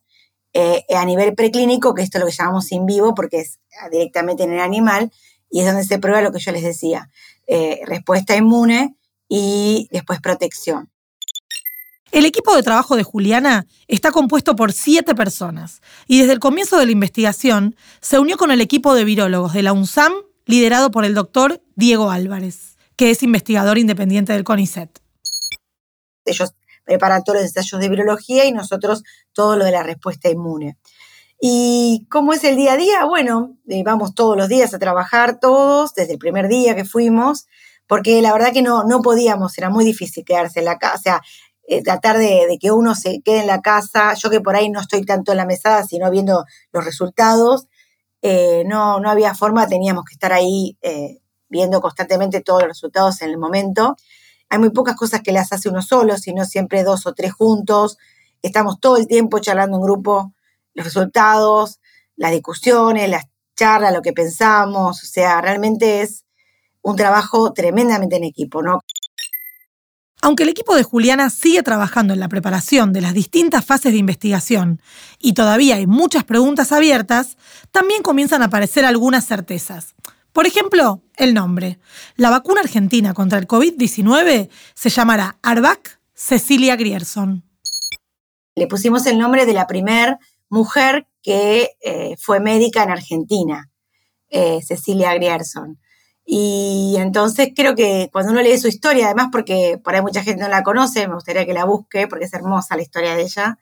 eh, 0.53 0.85
a 0.95 1.03
nivel 1.03 1.35
preclínico, 1.35 1.93
que 1.93 2.01
esto 2.01 2.17
es 2.17 2.21
lo 2.21 2.29
que 2.29 2.33
llamamos 2.33 2.71
in 2.71 2.85
vivo 2.85 3.13
porque 3.13 3.41
es 3.41 3.59
directamente 3.91 4.43
en 4.43 4.53
el 4.53 4.61
animal, 4.61 5.11
y 5.51 5.59
es 5.59 5.65
donde 5.65 5.83
se 5.83 5.99
prueba 5.99 6.21
lo 6.21 6.31
que 6.31 6.39
yo 6.39 6.53
les 6.53 6.63
decía, 6.63 7.09
eh, 7.45 7.81
respuesta 7.85 8.37
inmune 8.37 8.95
y 9.27 9.87
después 9.91 10.21
protección. 10.21 10.89
El 12.11 12.25
equipo 12.25 12.55
de 12.55 12.63
trabajo 12.63 12.95
de 12.95 13.03
Juliana 13.03 13.65
está 13.87 14.11
compuesto 14.11 14.55
por 14.55 14.71
siete 14.71 15.15
personas 15.15 15.81
y 16.07 16.19
desde 16.19 16.33
el 16.33 16.39
comienzo 16.39 16.77
de 16.77 16.85
la 16.85 16.91
investigación 16.91 17.75
se 17.99 18.19
unió 18.19 18.37
con 18.37 18.51
el 18.51 18.61
equipo 18.61 18.93
de 18.93 19.03
virólogos 19.03 19.53
de 19.53 19.63
la 19.63 19.73
UNSAM 19.73 20.13
liderado 20.45 20.91
por 20.91 21.03
el 21.03 21.13
doctor 21.13 21.61
Diego 21.75 22.11
Álvarez, 22.11 22.77
que 22.95 23.11
es 23.11 23.23
investigador 23.23 23.77
independiente 23.77 24.33
del 24.33 24.43
CONICET. 24.43 25.01
Ellos 26.23 26.53
preparan 26.85 27.23
todos 27.23 27.39
los 27.39 27.45
ensayos 27.47 27.81
de 27.81 27.89
virología 27.89 28.45
y 28.45 28.51
nosotros 28.51 29.03
todo 29.33 29.57
lo 29.57 29.65
de 29.65 29.71
la 29.71 29.83
respuesta 29.83 30.29
inmune. 30.29 30.77
¿Y 31.41 32.07
cómo 32.09 32.33
es 32.33 32.43
el 32.43 32.55
día 32.55 32.73
a 32.73 32.77
día? 32.77 33.05
Bueno, 33.05 33.57
eh, 33.67 33.83
vamos 33.83 34.15
todos 34.15 34.37
los 34.37 34.47
días 34.47 34.73
a 34.73 34.79
trabajar 34.79 35.39
todos, 35.39 35.93
desde 35.93 36.13
el 36.13 36.19
primer 36.19 36.47
día 36.47 36.75
que 36.75 36.85
fuimos, 36.85 37.47
porque 37.87 38.21
la 38.21 38.33
verdad 38.33 38.53
que 38.53 38.61
no, 38.61 38.83
no 38.83 39.01
podíamos, 39.01 39.57
era 39.57 39.69
muy 39.69 39.85
difícil 39.85 40.25
quedarse 40.25 40.59
en 40.59 40.65
la 40.65 40.77
casa, 40.77 40.95
o 40.95 41.01
sea, 41.01 41.21
eh, 41.67 41.81
tratar 41.81 42.17
de, 42.17 42.57
que 42.59 42.71
uno 42.71 42.95
se 42.95 43.21
quede 43.23 43.41
en 43.41 43.47
la 43.47 43.61
casa, 43.61 44.13
yo 44.13 44.29
que 44.29 44.41
por 44.41 44.55
ahí 44.55 44.69
no 44.69 44.81
estoy 44.81 45.03
tanto 45.03 45.31
en 45.31 45.37
la 45.37 45.45
mesada, 45.45 45.83
sino 45.83 46.11
viendo 46.11 46.45
los 46.71 46.85
resultados, 46.85 47.67
eh, 48.21 48.63
no, 48.65 48.99
no 48.99 49.09
había 49.09 49.33
forma, 49.35 49.67
teníamos 49.67 50.05
que 50.05 50.13
estar 50.13 50.33
ahí 50.33 50.77
viendo 51.49 51.81
constantemente 51.81 52.41
todos 52.41 52.61
los 52.61 52.69
resultados 52.69 53.21
en 53.21 53.29
el 53.29 53.37
momento. 53.37 53.95
Hay 54.49 54.59
muy 54.59 54.69
pocas 54.69 54.95
cosas 54.95 55.21
que 55.21 55.31
las 55.31 55.51
hace 55.51 55.69
uno 55.69 55.81
solo, 55.81 56.17
sino 56.17 56.45
siempre 56.45 56.83
dos 56.83 57.05
o 57.07 57.13
tres 57.13 57.33
juntos. 57.33 57.97
Estamos 58.41 58.79
todo 58.79 58.97
el 58.97 59.07
tiempo 59.07 59.39
charlando 59.39 59.77
en 59.77 59.83
grupo 59.83 60.33
los 60.73 60.85
resultados, 60.85 61.79
las 62.15 62.31
discusiones, 62.31 63.09
las 63.09 63.25
charlas, 63.55 63.93
lo 63.93 64.01
que 64.01 64.13
pensamos. 64.13 65.01
O 65.01 65.05
sea, 65.05 65.41
realmente 65.41 66.01
es 66.01 66.24
un 66.85 66.95
trabajo 66.95 67.51
tremendamente 67.51 68.15
en 68.15 68.23
equipo, 68.23 68.61
¿no? 68.61 68.79
Aunque 70.21 70.43
el 70.43 70.49
equipo 70.49 70.75
de 70.75 70.83
Juliana 70.83 71.29
sigue 71.29 71.63
trabajando 71.63 72.13
en 72.13 72.19
la 72.19 72.29
preparación 72.29 72.93
de 72.93 73.01
las 73.01 73.13
distintas 73.13 73.65
fases 73.65 73.91
de 73.91 73.97
investigación 73.97 74.81
y 75.19 75.33
todavía 75.33 75.75
hay 75.75 75.87
muchas 75.87 76.23
preguntas 76.23 76.71
abiertas, 76.71 77.37
también 77.71 78.03
comienzan 78.03 78.43
a 78.43 78.45
aparecer 78.45 78.85
algunas 78.85 79.25
certezas. 79.25 79.95
Por 80.31 80.45
ejemplo, 80.45 81.01
el 81.17 81.33
nombre. 81.33 81.79
La 82.17 82.29
vacuna 82.29 82.61
argentina 82.61 83.13
contra 83.13 83.39
el 83.39 83.47
COVID-19 83.47 84.49
se 84.75 84.89
llamará 84.89 85.37
Arvac 85.41 85.99
Cecilia 86.13 86.75
Grierson. 86.75 87.43
Le 88.55 88.67
pusimos 88.67 89.05
el 89.07 89.17
nombre 89.17 89.45
de 89.45 89.53
la 89.53 89.65
primer 89.65 90.17
mujer 90.49 91.07
que 91.23 91.71
eh, 91.81 92.15
fue 92.19 92.39
médica 92.39 92.83
en 92.83 92.91
Argentina, 92.91 93.71
eh, 94.29 94.59
Cecilia 94.61 95.13
Grierson. 95.15 95.79
Y 96.25 96.95
entonces 96.97 97.49
creo 97.55 97.75
que 97.75 98.09
cuando 98.11 98.31
uno 98.31 98.41
lee 98.41 98.57
su 98.57 98.67
historia, 98.67 99.05
además 99.05 99.29
porque 99.31 99.79
por 99.83 99.93
ahí 99.93 100.01
mucha 100.01 100.23
gente 100.23 100.41
no 100.41 100.49
la 100.49 100.63
conoce, 100.63 101.07
me 101.07 101.13
gustaría 101.13 101.45
que 101.45 101.53
la 101.53 101.65
busque 101.65 102.07
porque 102.07 102.25
es 102.25 102.33
hermosa 102.33 102.75
la 102.75 102.81
historia 102.81 103.15
de 103.15 103.21
ella, 103.21 103.59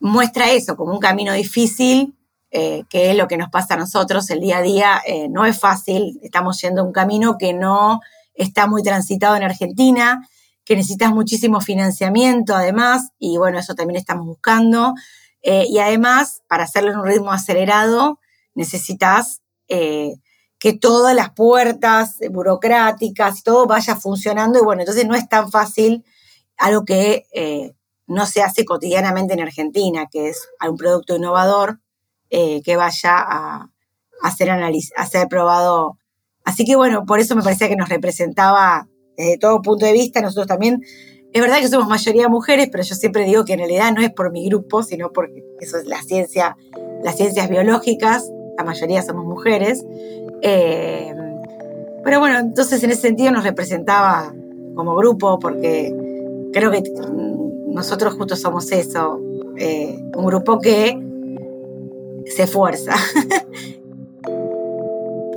muestra 0.00 0.50
eso 0.50 0.76
como 0.76 0.92
un 0.92 1.00
camino 1.00 1.32
difícil, 1.32 2.16
eh, 2.50 2.84
que 2.88 3.10
es 3.10 3.16
lo 3.16 3.28
que 3.28 3.36
nos 3.36 3.50
pasa 3.50 3.74
a 3.74 3.76
nosotros 3.76 4.30
el 4.30 4.40
día 4.40 4.58
a 4.58 4.62
día. 4.62 5.02
no 5.28 5.44
es 5.44 5.58
fácil, 5.58 6.18
estamos 6.22 6.60
yendo 6.62 6.82
un 6.82 6.92
camino 6.92 7.36
que 7.38 7.52
no 7.52 8.00
está 8.34 8.66
muy 8.66 8.82
transitado 8.82 9.36
en 9.36 9.42
Argentina, 9.42 10.26
que 10.64 10.76
necesitas 10.76 11.12
muchísimo 11.12 11.60
financiamiento 11.60 12.54
además, 12.54 13.10
y 13.18 13.38
bueno, 13.38 13.58
eso 13.58 13.74
también 13.74 13.98
estamos 13.98 14.26
buscando. 14.26 14.94
Eh, 15.42 15.64
y 15.68 15.78
además, 15.78 16.42
para 16.48 16.64
hacerlo 16.64 16.90
en 16.90 16.98
un 16.98 17.06
ritmo 17.06 17.30
acelerado, 17.30 18.18
necesitas 18.54 19.42
eh, 19.68 20.16
que 20.66 20.72
todas 20.72 21.14
las 21.14 21.30
puertas 21.30 22.16
burocráticas 22.28 23.44
todo 23.44 23.68
vaya 23.68 23.94
funcionando. 23.94 24.58
Y 24.58 24.62
bueno, 24.62 24.82
entonces 24.82 25.06
no 25.06 25.14
es 25.14 25.28
tan 25.28 25.48
fácil 25.48 26.04
algo 26.56 26.84
que 26.84 27.26
eh, 27.32 27.72
no 28.08 28.26
se 28.26 28.42
hace 28.42 28.64
cotidianamente 28.64 29.34
en 29.34 29.42
Argentina, 29.42 30.08
que 30.10 30.30
es 30.30 30.48
un 30.68 30.76
producto 30.76 31.14
innovador 31.14 31.78
que 32.28 32.76
vaya 32.76 33.16
a, 33.16 33.70
a 34.22 34.30
ser, 34.32 34.50
a 34.50 35.06
ser 35.06 35.28
probado. 35.28 35.98
Así 36.44 36.64
que 36.64 36.74
bueno, 36.74 37.06
por 37.06 37.20
eso 37.20 37.36
me 37.36 37.42
parecía 37.42 37.68
que 37.68 37.76
nos 37.76 37.88
representaba 37.88 38.88
desde 39.16 39.38
todo 39.38 39.62
punto 39.62 39.86
de 39.86 39.92
vista, 39.92 40.20
nosotros 40.20 40.48
también, 40.48 40.82
es 41.32 41.40
verdad 41.40 41.60
que 41.60 41.68
somos 41.68 41.86
mayoría 41.86 42.28
mujeres, 42.28 42.70
pero 42.72 42.82
yo 42.82 42.96
siempre 42.96 43.24
digo 43.24 43.44
que 43.44 43.52
en 43.52 43.60
realidad 43.60 43.92
no 43.92 44.02
es 44.02 44.10
por 44.10 44.32
mi 44.32 44.48
grupo, 44.48 44.82
sino 44.82 45.12
porque 45.12 45.44
eso 45.60 45.78
es 45.78 45.86
la 45.86 46.02
ciencia, 46.02 46.56
las 47.04 47.16
ciencias 47.16 47.48
biológicas, 47.48 48.28
la 48.56 48.64
mayoría 48.64 49.02
somos 49.02 49.24
mujeres. 49.24 49.84
Eh, 50.42 51.14
pero 52.04 52.20
bueno, 52.20 52.38
entonces 52.38 52.82
en 52.84 52.90
ese 52.90 53.02
sentido 53.02 53.32
nos 53.32 53.44
representaba 53.44 54.32
como 54.74 54.94
grupo, 54.94 55.38
porque 55.38 55.94
creo 56.52 56.70
que 56.70 56.82
nosotros 57.66 58.14
justo 58.14 58.36
somos 58.36 58.70
eso, 58.72 59.20
eh, 59.56 59.98
un 60.14 60.26
grupo 60.26 60.60
que 60.60 60.98
se 62.26 62.44
esfuerza. 62.44 62.94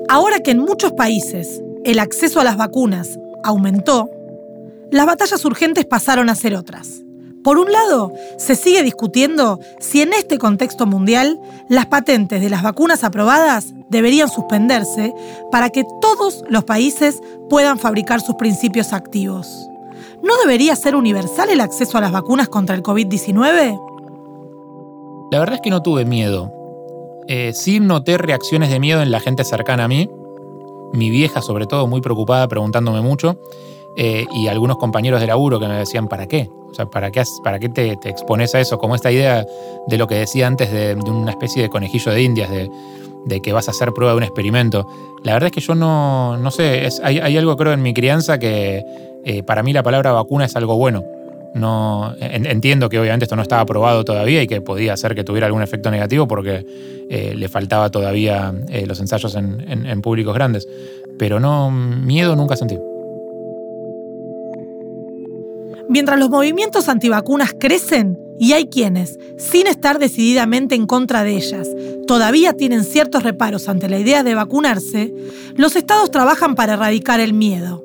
Ahora 0.10 0.40
que 0.40 0.52
en 0.52 0.60
muchos 0.60 0.94
países 0.94 1.62
el 1.84 2.00
acceso 2.00 2.40
a 2.40 2.44
las 2.44 2.58
vacunas 2.58 3.20
aumentó, 3.44 4.10
las 4.92 5.06
batallas 5.06 5.44
urgentes 5.46 5.86
pasaron 5.86 6.30
a 6.30 6.36
ser 6.36 6.56
otras. 6.56 7.04
Por 7.50 7.58
un 7.58 7.72
lado, 7.72 8.14
se 8.38 8.54
sigue 8.54 8.84
discutiendo 8.84 9.60
si 9.80 10.04
en 10.04 10.14
este 10.14 10.38
contexto 10.38 10.86
mundial 10.86 11.40
las 11.68 11.88
patentes 11.88 12.42
de 12.42 12.48
las 12.48 12.62
vacunas 12.62 13.04
aprobadas 13.04 13.74
deberían 13.90 14.30
suspenderse 14.30 15.16
para 15.52 15.72
que 15.72 15.84
todos 16.00 16.44
los 16.48 16.64
países 16.64 17.24
puedan 17.50 17.80
fabricar 17.80 18.22
sus 18.22 18.36
principios 18.36 18.94
activos. 18.94 19.68
¿No 20.22 20.38
debería 20.44 20.76
ser 20.76 20.96
universal 20.96 21.50
el 21.50 21.62
acceso 21.62 21.98
a 21.98 22.02
las 22.02 22.12
vacunas 22.12 22.50
contra 22.50 22.76
el 22.76 22.84
COVID-19? 22.84 23.82
La 25.32 25.40
verdad 25.40 25.56
es 25.56 25.62
que 25.62 25.72
no 25.72 25.82
tuve 25.82 26.06
miedo. 26.06 26.54
Eh, 27.28 27.54
sí 27.56 27.80
noté 27.80 28.20
reacciones 28.20 28.70
de 28.70 28.80
miedo 28.80 29.02
en 29.02 29.10
la 29.10 29.22
gente 29.22 29.44
cercana 29.44 29.86
a 29.86 29.88
mí, 29.88 30.08
mi 30.94 31.10
vieja 31.10 31.42
sobre 31.42 31.66
todo 31.66 31.88
muy 31.88 32.02
preocupada 32.02 32.48
preguntándome 32.48 33.02
mucho, 33.02 33.40
eh, 34.02 34.26
y 34.32 34.48
algunos 34.48 34.78
compañeros 34.78 35.20
de 35.20 35.28
laburo 35.28 35.60
que 35.60 35.68
me 35.68 35.76
decían, 35.76 36.08
¿para 36.08 36.26
qué? 36.26 36.50
O 36.72 36.74
sea, 36.74 36.86
¿para 36.86 37.12
qué, 37.12 37.22
para 37.44 37.60
qué 37.60 37.68
te, 37.68 37.92
expones 38.06 38.56
a 38.56 38.62
eso? 38.62 38.78
Como 38.80 38.96
esta 38.96 39.12
idea 39.12 39.46
de 39.88 39.98
lo 39.98 40.08
que 40.08 40.16
decía 40.16 40.48
antes 40.48 40.72
de, 40.72 40.96
una 41.06 41.32
especie 41.32 41.64
de 41.64 41.68
conejillo 41.68 42.14
de 42.14 42.22
indias, 42.22 42.50
de, 42.50 43.42
que 43.42 43.52
vas 43.52 43.68
a 43.68 43.72
hacer 43.72 43.92
prueba 43.92 44.14
de 44.14 44.18
un 44.18 44.24
experimento. 44.24 44.88
La 45.26 45.34
verdad 45.34 45.48
es 45.48 45.52
que 45.52 45.60
yo 45.60 45.76
no, 45.76 46.38
no 46.38 46.50
sé, 46.50 46.88
hay, 47.04 47.36
algo 47.36 47.58
creo 47.58 47.74
en 47.74 47.82
mi 47.82 47.94
crianza 47.94 48.40
que 48.40 48.86
eh, 49.26 49.44
para 49.44 49.64
mí 49.64 49.74
la 49.74 49.84
palabra 49.84 50.14
vacuna 50.14 50.46
es 50.46 50.56
algo 50.56 50.78
bueno. 50.78 51.04
No, 51.54 52.14
entiendo 52.22 52.88
que 52.88 53.00
obviamente 53.00 53.26
esto 53.26 53.36
no 53.36 53.42
estaba 53.42 53.64
aprobado 53.64 54.06
todavía 54.06 54.42
y 54.42 54.48
que 54.48 54.62
podía 54.62 54.94
hacer 54.94 55.14
que 55.14 55.26
tuviera 55.26 55.48
algún 55.48 55.62
efecto 55.62 55.92
negativo 55.92 56.26
porque 56.26 56.66
eh, 57.10 57.34
le 57.36 57.50
faltaba 57.50 57.90
todavía 57.90 58.54
eh, 58.70 58.86
los 58.86 59.02
ensayos 59.02 59.36
en, 59.36 60.02
públicos 60.02 60.34
grandes. 60.34 60.70
Pero 61.18 61.42
no, 61.42 61.70
miedo 61.70 62.38
nunca 62.38 62.56
sentí. 62.56 62.78
Mientras 65.90 66.20
los 66.20 66.30
movimientos 66.30 66.88
antivacunas 66.88 67.56
crecen 67.60 68.16
y 68.40 68.54
hay 68.54 68.68
quienes, 68.68 69.18
sin 69.40 69.66
estar 69.66 69.98
decididamente 69.98 70.76
en 70.76 70.86
contra 70.86 71.24
de 71.24 71.36
ellas, 71.36 71.68
todavía 72.06 72.54
tienen 72.54 72.84
ciertos 72.84 73.24
reparos 73.24 73.68
ante 73.68 73.90
la 73.90 73.98
idea 73.98 74.24
de 74.24 74.36
vacunarse, 74.36 75.12
los 75.56 75.76
estados 75.76 76.12
trabajan 76.12 76.54
para 76.54 76.74
erradicar 76.74 77.20
el 77.20 77.34
miedo. 77.34 77.84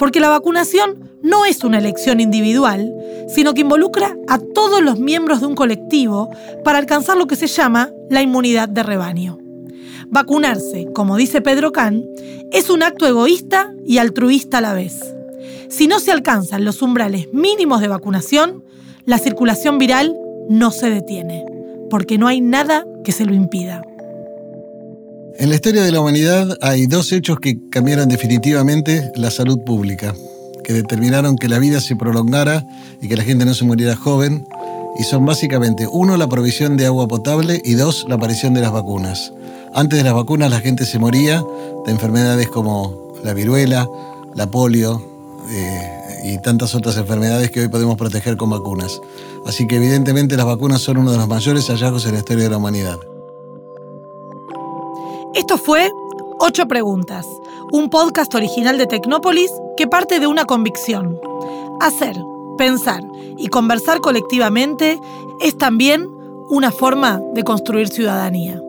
Porque 0.00 0.18
la 0.18 0.30
vacunación 0.30 1.12
no 1.22 1.44
es 1.44 1.62
una 1.62 1.78
elección 1.78 2.18
individual, 2.18 2.92
sino 3.28 3.54
que 3.54 3.60
involucra 3.60 4.16
a 4.26 4.40
todos 4.40 4.82
los 4.82 4.98
miembros 4.98 5.40
de 5.40 5.46
un 5.46 5.54
colectivo 5.54 6.30
para 6.64 6.78
alcanzar 6.78 7.16
lo 7.16 7.28
que 7.28 7.36
se 7.36 7.46
llama 7.46 7.90
la 8.10 8.20
inmunidad 8.20 8.68
de 8.68 8.82
rebaño. 8.82 9.38
Vacunarse, 10.08 10.88
como 10.92 11.16
dice 11.16 11.40
Pedro 11.40 11.70
Can, 11.70 12.04
es 12.50 12.68
un 12.68 12.82
acto 12.82 13.06
egoísta 13.06 13.72
y 13.86 13.98
altruista 13.98 14.58
a 14.58 14.62
la 14.62 14.74
vez. 14.74 15.14
Si 15.68 15.86
no 15.86 16.00
se 16.00 16.12
alcanzan 16.12 16.64
los 16.64 16.82
umbrales 16.82 17.28
mínimos 17.32 17.80
de 17.80 17.88
vacunación, 17.88 18.64
la 19.04 19.18
circulación 19.18 19.78
viral 19.78 20.16
no 20.48 20.70
se 20.70 20.90
detiene, 20.90 21.44
porque 21.90 22.18
no 22.18 22.26
hay 22.26 22.40
nada 22.40 22.84
que 23.04 23.12
se 23.12 23.24
lo 23.26 23.34
impida. 23.34 23.82
En 25.38 25.50
la 25.50 25.54
historia 25.54 25.82
de 25.82 25.92
la 25.92 26.00
humanidad 26.00 26.56
hay 26.62 26.86
dos 26.86 27.12
hechos 27.12 27.38
que 27.38 27.58
cambiaron 27.70 28.08
definitivamente 28.08 29.12
la 29.14 29.30
salud 29.30 29.60
pública 29.64 30.14
que 30.68 30.74
determinaron 30.74 31.36
que 31.36 31.48
la 31.48 31.58
vida 31.58 31.80
se 31.80 31.96
prolongara 31.96 32.62
y 33.00 33.08
que 33.08 33.16
la 33.16 33.24
gente 33.24 33.46
no 33.46 33.54
se 33.54 33.64
muriera 33.64 33.96
joven. 33.96 34.46
Y 34.98 35.04
son 35.04 35.24
básicamente, 35.24 35.86
uno, 35.90 36.18
la 36.18 36.28
provisión 36.28 36.76
de 36.76 36.84
agua 36.84 37.08
potable 37.08 37.62
y 37.64 37.72
dos, 37.72 38.04
la 38.06 38.16
aparición 38.16 38.52
de 38.52 38.60
las 38.60 38.72
vacunas. 38.72 39.32
Antes 39.74 39.98
de 39.98 40.04
las 40.04 40.12
vacunas 40.12 40.50
la 40.50 40.60
gente 40.60 40.84
se 40.84 40.98
moría 40.98 41.42
de 41.86 41.90
enfermedades 41.90 42.48
como 42.48 43.14
la 43.24 43.32
viruela, 43.32 43.88
la 44.34 44.50
polio 44.50 45.07
eh, 45.50 46.20
y 46.24 46.38
tantas 46.42 46.74
otras 46.74 46.96
enfermedades 46.96 47.50
que 47.50 47.60
hoy 47.60 47.68
podemos 47.68 47.96
proteger 47.96 48.36
con 48.36 48.50
vacunas. 48.50 49.00
Así 49.46 49.66
que 49.66 49.76
evidentemente 49.76 50.36
las 50.36 50.46
vacunas 50.46 50.80
son 50.80 50.98
uno 50.98 51.12
de 51.12 51.18
los 51.18 51.28
mayores 51.28 51.68
hallazgos 51.68 52.06
en 52.06 52.12
la 52.12 52.18
historia 52.18 52.44
de 52.44 52.50
la 52.50 52.56
humanidad. 52.58 52.98
Esto 55.34 55.56
fue 55.56 55.90
Ocho 56.40 56.66
Preguntas, 56.66 57.26
un 57.72 57.90
podcast 57.90 58.34
original 58.34 58.78
de 58.78 58.86
Tecnópolis 58.86 59.50
que 59.76 59.86
parte 59.86 60.20
de 60.20 60.26
una 60.26 60.44
convicción. 60.44 61.18
Hacer, 61.80 62.16
pensar 62.56 63.02
y 63.36 63.48
conversar 63.48 64.00
colectivamente 64.00 64.98
es 65.40 65.56
también 65.56 66.06
una 66.48 66.72
forma 66.72 67.20
de 67.34 67.44
construir 67.44 67.88
ciudadanía. 67.88 68.60